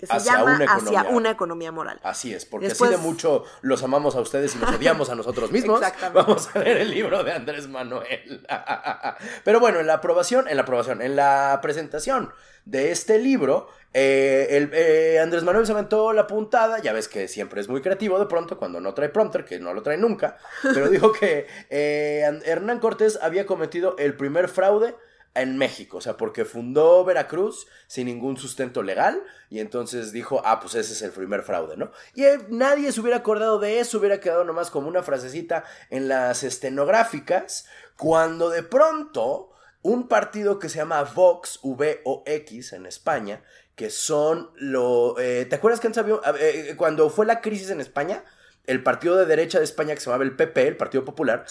que 0.02 0.06
se 0.08 0.14
hacia 0.14 0.32
llama 0.32 0.56
una 0.56 0.64
Hacia 0.64 1.02
una 1.04 1.30
economía 1.30 1.70
moral. 1.70 2.00
Así 2.02 2.34
es, 2.34 2.44
porque 2.44 2.66
así 2.66 2.88
de 2.88 2.96
mucho 2.96 3.44
los 3.60 3.84
amamos 3.84 4.16
a 4.16 4.20
ustedes 4.20 4.56
y 4.56 4.58
nos 4.58 4.74
odiamos 4.74 5.10
a 5.10 5.14
nosotros 5.14 5.52
mismos. 5.52 5.80
Vamos 6.12 6.48
a 6.52 6.58
leer 6.58 6.78
el 6.78 6.90
libro 6.90 7.22
de 7.22 7.32
Andrés 7.32 7.68
Manuel. 7.68 8.44
Pero 9.44 9.60
bueno, 9.60 9.78
en 9.78 9.86
la 9.86 9.94
aprobación, 9.94 10.48
en 10.48 10.56
la 10.56 10.62
aprobación, 10.62 11.02
en 11.02 11.14
la 11.14 11.60
presentación 11.62 12.32
de 12.64 12.90
este 12.90 13.20
libro, 13.20 13.68
eh, 13.94 14.48
el, 14.50 14.70
eh, 14.72 15.20
Andrés 15.20 15.44
Manuel 15.44 15.66
se 15.66 15.72
aventó 15.72 16.12
la 16.12 16.26
puntada, 16.26 16.80
ya 16.80 16.92
ves 16.92 17.06
que 17.06 17.28
siempre 17.28 17.60
es 17.60 17.68
muy 17.68 17.80
creativo 17.80 18.18
de 18.18 18.26
pronto 18.26 18.58
cuando 18.58 18.80
no 18.80 18.94
trae 18.94 19.08
prompter, 19.08 19.44
que 19.44 19.60
no 19.60 19.72
lo 19.72 19.82
trae 19.82 19.98
nunca, 19.98 20.36
pero 20.62 20.88
dijo 20.88 21.12
que 21.12 21.46
eh, 21.70 22.40
Hernán 22.44 22.80
Cortés 22.80 23.20
había 23.22 23.46
cometido 23.46 23.94
el 23.98 24.16
primer 24.16 24.48
fraude 24.48 24.96
en 25.34 25.56
México, 25.56 25.98
o 25.98 26.00
sea, 26.00 26.16
porque 26.16 26.44
fundó 26.44 27.04
Veracruz 27.04 27.66
sin 27.86 28.06
ningún 28.06 28.36
sustento 28.36 28.82
legal 28.82 29.22
y 29.48 29.60
entonces 29.60 30.12
dijo, 30.12 30.42
ah, 30.44 30.60
pues 30.60 30.74
ese 30.74 30.92
es 30.92 31.02
el 31.02 31.10
primer 31.10 31.42
fraude, 31.42 31.76
¿no? 31.76 31.90
Y 32.14 32.24
eh, 32.24 32.38
nadie 32.48 32.92
se 32.92 33.00
hubiera 33.00 33.18
acordado 33.18 33.58
de 33.58 33.80
eso, 33.80 33.98
hubiera 33.98 34.20
quedado 34.20 34.44
nomás 34.44 34.70
como 34.70 34.88
una 34.88 35.02
frasecita 35.02 35.64
en 35.88 36.08
las 36.08 36.42
estenográficas, 36.42 37.66
cuando 37.96 38.50
de 38.50 38.62
pronto 38.62 39.52
un 39.80 40.06
partido 40.06 40.58
que 40.58 40.68
se 40.68 40.78
llama 40.78 41.02
Vox, 41.02 41.58
V-O-X 41.62 42.72
en 42.74 42.86
España, 42.86 43.42
que 43.74 43.90
son 43.90 44.50
lo... 44.56 45.18
Eh, 45.18 45.46
¿Te 45.46 45.56
acuerdas 45.56 45.80
que 45.80 45.88
han 45.88 45.94
eh, 46.38 46.74
cuando 46.76 47.08
fue 47.10 47.26
la 47.26 47.40
crisis 47.40 47.70
en 47.70 47.80
España? 47.80 48.24
El 48.66 48.82
partido 48.82 49.16
de 49.16 49.26
derecha 49.26 49.58
de 49.58 49.64
España, 49.64 49.94
que 49.94 50.00
se 50.00 50.06
llamaba 50.06 50.24
el 50.24 50.36
PP, 50.36 50.68
el 50.68 50.76
Partido 50.76 51.04
Popular, 51.04 51.44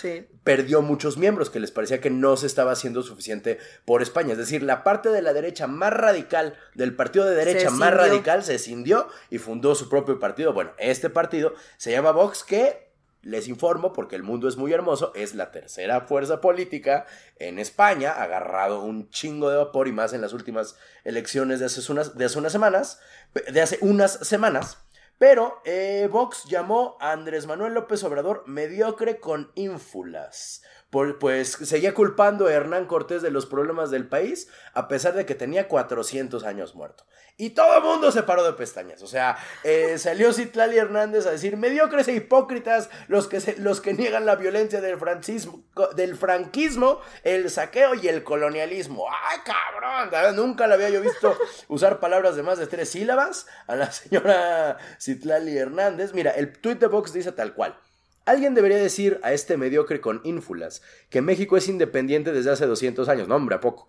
perdió 0.44 0.82
muchos 0.82 1.18
miembros, 1.18 1.50
que 1.50 1.60
les 1.60 1.72
parecía 1.72 2.00
que 2.00 2.10
no 2.10 2.38
se 2.38 2.48
estaba 2.48 2.72
haciendo 2.72 3.04
suficiente 3.04 3.60
por 3.86 4.02
España. 4.02 4.32
Es 4.32 4.38
decir, 4.38 4.64
la 4.64 4.84
parte 4.84 5.10
de 5.10 5.22
la 5.22 5.34
derecha 5.34 5.68
más 5.68 5.94
radical, 5.94 6.56
del 6.74 6.96
partido 6.96 7.26
de 7.26 7.36
derecha 7.36 7.70
más 7.70 7.94
radical, 7.94 8.44
se 8.44 8.56
escindió 8.56 9.08
y 9.30 9.40
fundó 9.40 9.76
su 9.76 9.90
propio 9.90 10.20
partido. 10.20 10.54
Bueno, 10.54 10.72
este 10.78 11.10
partido 11.10 11.54
se 11.78 11.92
llama 11.92 12.12
Vox, 12.12 12.44
que 12.46 12.92
les 13.24 13.48
informo, 13.48 13.94
porque 13.94 14.16
el 14.16 14.24
mundo 14.24 14.48
es 14.48 14.58
muy 14.58 14.74
hermoso, 14.74 15.12
es 15.14 15.36
la 15.36 15.52
tercera 15.52 16.02
fuerza 16.02 16.42
política 16.42 17.06
en 17.38 17.60
España, 17.60 18.12
agarrado 18.12 18.82
un 18.82 19.10
chingo 19.10 19.50
de 19.50 19.58
vapor 19.58 19.88
y 19.88 19.92
más 19.92 20.14
en 20.14 20.22
las 20.22 20.34
últimas 20.34 20.76
elecciones 21.04 21.60
de 21.60 21.66
hace 21.66 21.92
unas, 21.92 22.18
de 22.18 22.26
hace 22.26 22.40
unas 22.40 22.52
semanas, 22.52 23.00
de 23.52 23.62
hace 23.62 23.78
unas 23.82 24.14
semanas. 24.14 24.78
Pero 25.22 25.62
eh, 25.66 26.10
Vox 26.12 26.46
llamó 26.46 26.98
a 27.00 27.12
Andrés 27.12 27.46
Manuel 27.46 27.76
López 27.76 28.04
Obrador 28.04 28.44
mediocre 28.48 29.20
con 29.20 29.52
ínfulas. 29.54 30.64
pues 31.20 31.52
seguía 31.62 31.94
culpando 31.94 32.48
a 32.48 32.52
Hernán 32.52 32.88
Cortés 32.88 33.22
de 33.22 33.30
los 33.30 33.46
problemas 33.46 33.92
del 33.92 34.10
país, 34.10 34.48
a 34.74 34.88
pesar 34.88 35.14
de 35.14 35.28
que 35.28 35.36
tenía 35.36 35.68
400 35.68 36.44
años 36.44 36.74
muerto. 36.74 37.06
Y 37.38 37.52
todo 37.52 37.78
el 37.78 37.84
mundo 37.84 38.12
se 38.12 38.24
paró 38.24 38.44
de 38.44 38.54
pestañas. 38.54 39.02
O 39.02 39.08
sea, 39.08 39.38
eh, 39.64 39.98
salió 39.98 40.34
Citlali 40.34 40.78
Hernández 40.78 41.26
a 41.26 41.32
decir, 41.32 41.58
mediocres 41.58 42.08
e 42.08 42.14
hipócritas 42.14 42.90
los 43.08 43.28
que, 43.28 43.56
los 43.58 43.82
que 43.82 43.94
niegan 43.94 44.26
la 44.26 44.36
violencia 44.36 44.82
del, 44.82 45.00
del 45.96 46.16
franquismo, 46.18 47.00
el 47.24 47.50
saqueo 47.50 47.96
y 47.96 48.08
el 48.08 48.24
colonialismo. 48.24 49.06
¡Ay, 49.10 49.40
cabrón! 49.44 50.36
Nunca 50.36 50.68
la 50.68 50.76
había 50.76 50.90
yo 50.90 51.02
visto 51.02 51.36
usar 51.68 52.00
palabras 52.00 52.36
de 52.36 52.44
más 52.44 52.58
de 52.58 52.68
tres 52.68 52.90
sílabas 52.90 53.48
a 53.68 53.76
la 53.76 53.92
señora 53.92 54.78
Citlali 55.00 55.11
Hernández. 55.58 56.14
Mira, 56.14 56.32
el 56.32 56.52
tweet 56.54 56.76
de 56.76 56.88
Vox 56.88 57.14
dice 57.14 57.32
tal 57.32 57.54
cual. 57.54 57.76
Alguien 58.24 58.54
debería 58.54 58.78
decir 58.78 59.20
a 59.24 59.34
este 59.34 59.58
mediocre 59.58 60.00
con 60.00 60.22
ínfulas 60.24 60.84
que 61.10 61.24
México 61.24 61.58
es 61.58 61.68
independiente 61.68 62.32
desde 62.32 62.52
hace 62.52 62.68
200 62.68 63.10
años, 63.10 63.28
no 63.28 63.36
hombre, 63.36 63.56
a 63.56 63.60
poco. 63.60 63.88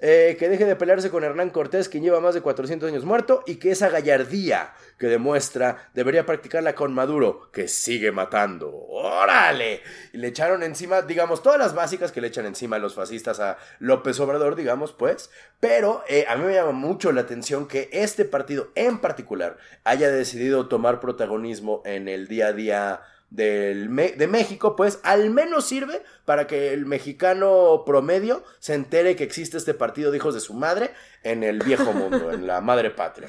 Eh, 0.00 0.36
que 0.36 0.48
deje 0.48 0.64
de 0.64 0.74
pelearse 0.74 1.10
con 1.10 1.22
Hernán 1.22 1.50
Cortés, 1.50 1.88
quien 1.88 2.02
lleva 2.02 2.20
más 2.20 2.34
de 2.34 2.40
400 2.40 2.88
años 2.90 3.04
muerto, 3.04 3.44
y 3.46 3.56
que 3.56 3.70
esa 3.70 3.88
gallardía 3.88 4.74
que 4.98 5.06
demuestra 5.06 5.90
debería 5.94 6.26
practicarla 6.26 6.74
con 6.74 6.92
Maduro, 6.92 7.52
que 7.52 7.68
sigue 7.68 8.10
matando. 8.10 8.68
¡Órale! 8.72 9.80
Y 10.12 10.18
le 10.18 10.26
echaron 10.26 10.64
encima, 10.64 11.02
digamos, 11.02 11.42
todas 11.42 11.58
las 11.60 11.72
básicas 11.72 12.10
que 12.10 12.20
le 12.20 12.28
echan 12.28 12.46
encima 12.46 12.78
los 12.78 12.96
fascistas 12.96 13.38
a 13.38 13.58
López 13.78 14.18
Obrador, 14.18 14.56
digamos, 14.56 14.92
pues. 14.92 15.30
Pero 15.60 16.02
eh, 16.08 16.26
a 16.28 16.34
mí 16.34 16.44
me 16.44 16.54
llama 16.54 16.72
mucho 16.72 17.12
la 17.12 17.20
atención 17.20 17.68
que 17.68 17.88
este 17.92 18.24
partido 18.24 18.72
en 18.74 18.98
particular 18.98 19.56
haya 19.84 20.10
decidido 20.10 20.66
tomar 20.66 20.98
protagonismo 20.98 21.80
en 21.84 22.08
el 22.08 22.26
día 22.26 22.48
a 22.48 22.52
día 22.52 23.02
del 23.30 23.94
de 23.94 24.26
México, 24.26 24.74
pues 24.74 25.00
al 25.02 25.30
menos 25.30 25.66
sirve 25.66 26.02
para 26.24 26.46
que 26.46 26.72
el 26.72 26.86
mexicano 26.86 27.82
promedio 27.84 28.42
se 28.58 28.74
entere 28.74 29.16
que 29.16 29.24
existe 29.24 29.56
este 29.58 29.74
partido 29.74 30.10
de 30.10 30.16
hijos 30.16 30.34
de 30.34 30.40
su 30.40 30.54
madre 30.54 30.94
en 31.22 31.42
el 31.44 31.58
viejo 31.58 31.92
mundo, 31.92 32.32
en 32.32 32.46
la 32.46 32.60
madre 32.60 32.90
patria. 32.90 33.28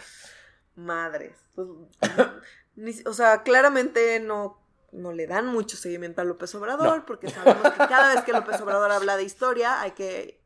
Madres. 0.76 1.36
Pues, 1.56 1.68
o 3.06 3.14
sea, 3.14 3.44
claramente 3.44 4.20
no, 4.22 4.62
no 4.92 5.12
le 5.12 5.28
dan 5.28 5.48
mucho 5.48 5.76
seguimiento 5.76 6.22
a 6.22 6.26
López 6.26 6.54
Obrador, 6.56 7.06
porque 7.06 7.30
sabemos 7.30 7.70
que 7.72 7.78
cada 7.78 8.16
vez 8.16 8.24
que 8.24 8.32
López 8.32 8.60
Obrador 8.62 8.92
habla 8.92 9.18
de 9.18 9.24
historia 9.24 9.82
hay 9.82 9.92
que 9.92 10.39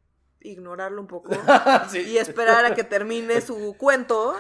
ignorarlo 0.44 1.02
un 1.02 1.08
poco 1.08 1.32
y 1.94 2.18
esperar 2.18 2.66
a 2.66 2.76
que 2.76 2.84
termine 2.84 3.42
su 3.42 3.76
cuento 3.78 4.36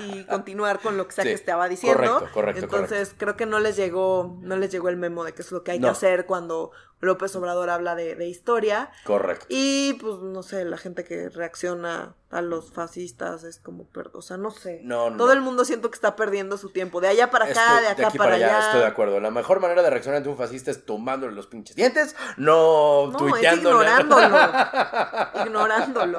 y, 0.00 0.24
continuar 0.24 0.80
con 0.80 0.96
lo 0.96 1.06
que 1.06 1.12
sea 1.12 1.24
que 1.24 1.32
estaba 1.32 1.68
diciendo. 1.68 1.98
Correcto, 1.98 2.28
correcto, 2.32 2.64
Entonces 2.64 3.14
creo 3.16 3.36
que 3.36 3.46
no 3.46 3.60
les 3.60 3.76
llegó, 3.76 4.38
no 4.40 4.56
les 4.56 4.70
llegó 4.70 4.88
el 4.88 4.96
memo 4.96 5.24
de 5.24 5.32
qué 5.32 5.42
es 5.42 5.52
lo 5.52 5.62
que 5.62 5.72
hay 5.72 5.80
que 5.80 5.88
hacer 5.88 6.26
cuando 6.26 6.72
López 7.00 7.34
Obrador 7.36 7.70
habla 7.70 7.94
de, 7.94 8.26
historia. 8.26 8.90
Correcto. 9.04 9.46
Y 9.48 9.94
pues 9.94 10.18
no 10.18 10.42
sé, 10.42 10.64
la 10.64 10.78
gente 10.78 11.04
que 11.04 11.28
reacciona 11.28 12.14
a 12.30 12.42
los 12.42 12.72
fascistas 12.72 13.44
es 13.44 13.60
como, 13.60 13.86
o 14.12 14.22
sea, 14.22 14.36
no 14.36 14.50
sé. 14.50 14.80
No, 14.82 15.16
Todo 15.16 15.32
el 15.32 15.40
mundo 15.40 15.64
siento 15.64 15.90
que 15.90 15.94
está 15.94 16.16
perdiendo 16.16 16.58
su 16.58 16.70
tiempo, 16.70 17.00
de 17.00 17.08
allá 17.08 17.30
para 17.30 17.44
acá, 17.44 17.80
de 17.80 17.88
acá 17.88 18.10
para, 18.10 18.34
allá. 18.34 18.60
Estoy 18.60 18.80
de 18.80 18.86
acuerdo. 18.86 19.20
La 19.20 19.30
mejor 19.30 19.60
manera 19.60 19.82
de 19.82 19.90
reaccionar 19.90 20.18
ante 20.18 20.28
un 20.28 20.36
fascista 20.36 20.70
es 20.72 20.84
tomándole 20.84 21.34
los 21.34 21.46
pinches 21.46 21.76
dientes, 21.76 22.16
no, 22.36 23.12
no 23.12 23.38
ignorándolo. 23.38 24.36
ignorándolo. 25.46 26.18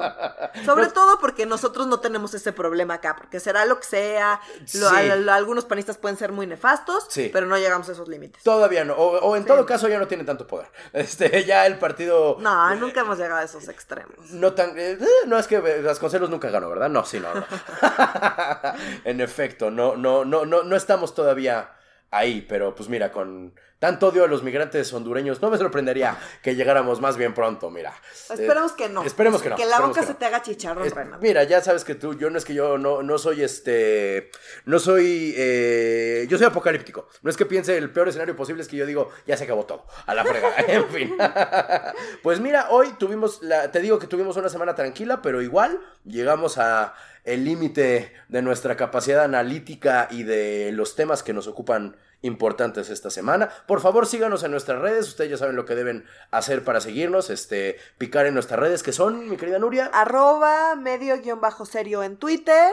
Sobre 0.64 0.86
todo 0.88 1.20
porque 1.20 1.44
nosotros 1.44 1.86
no 1.86 2.00
tenemos 2.00 2.32
ese 2.32 2.52
problema 2.52 2.94
acá, 2.94 3.14
porque 3.16 3.38
será 3.38 3.66
lo 3.66 3.78
que 3.78 3.86
sea. 3.86 4.40
algunos 5.30 5.66
panistas 5.66 5.98
pueden 5.98 6.16
ser 6.16 6.32
muy 6.32 6.46
nefastos, 6.46 7.06
pero 7.32 7.46
no 7.46 7.58
llegamos 7.58 7.88
a 7.90 7.92
esos 7.92 8.08
límites. 8.08 8.42
Todavía 8.42 8.84
no. 8.84 8.94
O, 8.94 9.36
en 9.36 9.44
todo 9.44 9.66
caso 9.66 9.88
ya 9.88 9.98
no 9.98 10.08
tiene 10.08 10.24
tanto 10.24 10.46
poder. 10.46 10.67
Este, 10.92 11.44
ya 11.44 11.66
el 11.66 11.78
partido. 11.78 12.36
No, 12.40 12.74
nunca 12.76 13.00
hemos 13.00 13.18
llegado 13.18 13.40
a 13.40 13.44
esos 13.44 13.68
extremos. 13.68 14.30
No 14.30 14.52
tan. 14.52 14.78
Eh, 14.78 14.98
no 15.26 15.38
es 15.38 15.46
que 15.46 15.58
Vasconcelos 15.58 16.30
nunca 16.30 16.50
ganó, 16.50 16.68
¿verdad? 16.68 16.88
No, 16.88 17.04
sí, 17.04 17.20
no. 17.20 17.28
en 19.04 19.20
efecto, 19.20 19.70
no, 19.70 19.96
no, 19.96 20.24
no, 20.24 20.46
no, 20.46 20.62
no 20.62 20.76
estamos 20.76 21.14
todavía 21.14 21.72
ahí, 22.10 22.46
pero 22.48 22.74
pues 22.74 22.88
mira, 22.88 23.12
con 23.12 23.54
tanto 23.78 24.08
odio 24.08 24.24
a 24.24 24.26
los 24.26 24.42
migrantes 24.42 24.92
hondureños, 24.92 25.40
no 25.40 25.50
me 25.50 25.58
sorprendería 25.58 26.16
que 26.42 26.56
llegáramos 26.56 27.00
más 27.00 27.16
bien 27.16 27.34
pronto, 27.34 27.70
mira. 27.70 27.94
Esperemos 28.30 28.72
que 28.72 28.88
no. 28.88 29.04
Esperemos 29.04 29.40
que 29.40 29.50
no. 29.50 29.56
Que 29.56 29.66
la 29.66 29.80
boca 29.80 30.02
se 30.02 30.14
te 30.14 30.24
haga 30.24 30.42
chicharrón, 30.42 30.88
Mira, 31.20 31.44
ya 31.44 31.60
sabes 31.60 31.84
que 31.84 31.94
tú, 31.94 32.14
yo 32.14 32.30
no 32.30 32.38
es 32.38 32.44
que 32.44 32.54
yo 32.54 32.78
no, 32.78 33.02
no 33.02 33.18
soy 33.18 33.42
este, 33.42 34.30
no 34.64 34.78
soy, 34.78 35.34
eh, 35.36 36.26
yo 36.28 36.38
soy 36.38 36.46
apocalíptico. 36.46 37.08
No 37.22 37.30
es 37.30 37.36
que 37.36 37.46
piense 37.46 37.76
el 37.76 37.90
peor 37.90 38.08
escenario 38.08 38.34
posible, 38.34 38.62
es 38.62 38.68
que 38.68 38.76
yo 38.76 38.86
digo, 38.86 39.10
ya 39.26 39.36
se 39.36 39.44
acabó 39.44 39.64
todo, 39.64 39.86
a 40.06 40.14
la 40.14 40.24
fregada, 40.24 40.56
en 40.68 40.88
fin. 40.88 41.16
pues 42.22 42.40
mira, 42.40 42.68
hoy 42.70 42.88
tuvimos, 42.98 43.42
la, 43.42 43.70
te 43.70 43.80
digo 43.80 43.98
que 43.98 44.06
tuvimos 44.06 44.36
una 44.36 44.48
semana 44.48 44.74
tranquila, 44.74 45.22
pero 45.22 45.40
igual 45.40 45.80
llegamos 46.04 46.58
a 46.58 46.94
el 47.24 47.44
límite 47.44 48.12
de 48.28 48.42
nuestra 48.42 48.76
capacidad 48.76 49.22
analítica 49.22 50.08
y 50.10 50.22
de 50.22 50.70
los 50.72 50.96
temas 50.96 51.22
que 51.22 51.34
nos 51.34 51.46
ocupan 51.46 51.96
importantes 52.22 52.90
esta 52.90 53.10
semana. 53.10 53.48
Por 53.66 53.80
favor, 53.80 54.06
síganos 54.06 54.42
en 54.42 54.50
nuestras 54.50 54.80
redes. 54.80 55.08
Ustedes 55.08 55.30
ya 55.30 55.36
saben 55.36 55.56
lo 55.56 55.64
que 55.64 55.74
deben 55.74 56.04
hacer 56.30 56.64
para 56.64 56.80
seguirnos. 56.80 57.30
Este, 57.30 57.76
picar 57.98 58.26
en 58.26 58.34
nuestras 58.34 58.60
redes, 58.60 58.82
que 58.82 58.92
son, 58.92 59.28
mi 59.28 59.36
querida 59.36 59.58
Nuria. 59.58 59.90
Arroba 59.92 60.74
medio 60.74 61.20
guion 61.20 61.40
bajo 61.40 61.66
serio 61.66 62.02
en 62.02 62.16
Twitter. 62.16 62.72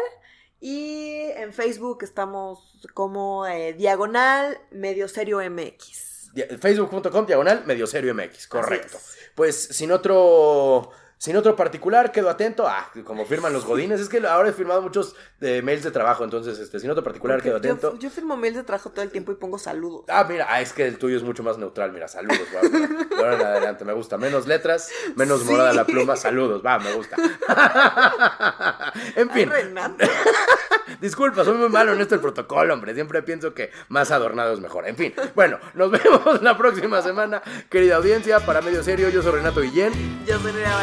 Y 0.59 1.17
en 1.35 1.53
Facebook 1.53 1.99
estamos 2.03 2.87
como 2.93 3.45
eh, 3.45 3.73
diagonal 3.73 4.57
medio 4.71 5.07
serio 5.07 5.39
MX. 5.49 6.31
Facebook.com 6.59 7.25
diagonal 7.25 7.63
medio 7.65 7.87
serio 7.87 8.13
MX, 8.13 8.47
correcto. 8.47 8.97
Pues 9.35 9.55
sin 9.55 9.91
otro 9.91 10.91
Sin 11.17 11.35
otro 11.37 11.55
particular, 11.55 12.11
quedo 12.11 12.29
atento. 12.29 12.67
Ah, 12.67 12.91
como 13.03 13.25
firman 13.25 13.53
los 13.53 13.65
godines. 13.65 13.99
Es 14.01 14.09
que 14.09 14.17
ahora 14.27 14.49
he 14.49 14.53
firmado 14.53 14.81
muchos 14.81 15.15
de 15.39 15.61
mails 15.61 15.83
de 15.83 15.91
trabajo, 15.91 16.23
entonces, 16.23 16.59
este, 16.59 16.79
sin 16.79 16.89
otro 16.89 17.03
particular, 17.03 17.41
quedo 17.41 17.57
atento. 17.57 17.97
Yo, 17.97 18.09
firmo 18.09 18.35
mails 18.37 18.57
de 18.57 18.63
trabajo 18.63 18.91
todo 18.91 19.01
el 19.01 19.11
tiempo 19.11 19.31
y 19.31 19.35
pongo 19.35 19.57
saludos. 19.57 20.05
Ah, 20.09 20.25
mira, 20.27 20.47
ah, 20.49 20.61
es 20.61 20.73
que 20.73 20.85
el 20.85 20.97
tuyo 20.97 21.17
es 21.17 21.23
mucho 21.23 21.43
más 21.43 21.57
neutral. 21.57 21.91
Mira, 21.91 22.07
saludos. 22.07 22.47
Va, 22.53 23.33
en 23.33 23.41
adelante, 23.41 23.85
me 23.85 23.93
gusta. 23.93 24.17
Menos 24.17 24.45
letras, 24.47 24.91
menos 25.15 25.43
morada 25.45 25.73
la 25.73 25.85
pluma, 25.85 26.15
saludos. 26.15 26.61
Va, 26.65 26.79
me 26.79 26.93
gusta. 26.93 27.15
en 29.15 29.29
fin. 29.29 29.49
Disculpa, 31.01 31.43
soy 31.43 31.57
muy 31.57 31.69
malo 31.69 31.93
en 31.93 32.01
esto 32.01 32.15
el 32.15 32.21
protocolo, 32.21 32.73
hombre. 32.73 32.93
Siempre 32.93 33.21
pienso 33.23 33.53
que 33.53 33.71
más 33.89 34.11
adornado 34.11 34.53
es 34.53 34.59
mejor. 34.59 34.87
En 34.87 34.95
fin, 34.95 35.13
bueno, 35.33 35.59
nos 35.73 35.91
vemos 36.03 36.41
la 36.41 36.57
próxima 36.57 37.01
semana, 37.01 37.41
querida 37.69 37.97
audiencia. 37.97 38.39
Para 38.39 38.61
Medio 38.61 38.83
Serio, 38.83 39.09
yo 39.09 39.21
soy 39.21 39.33
Renato 39.33 39.61
Guillén. 39.61 39.93
Yo 40.25 40.39
soy 40.39 40.53
Nerea 40.53 40.77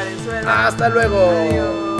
Hasta 0.46 0.88
luego. 0.88 1.91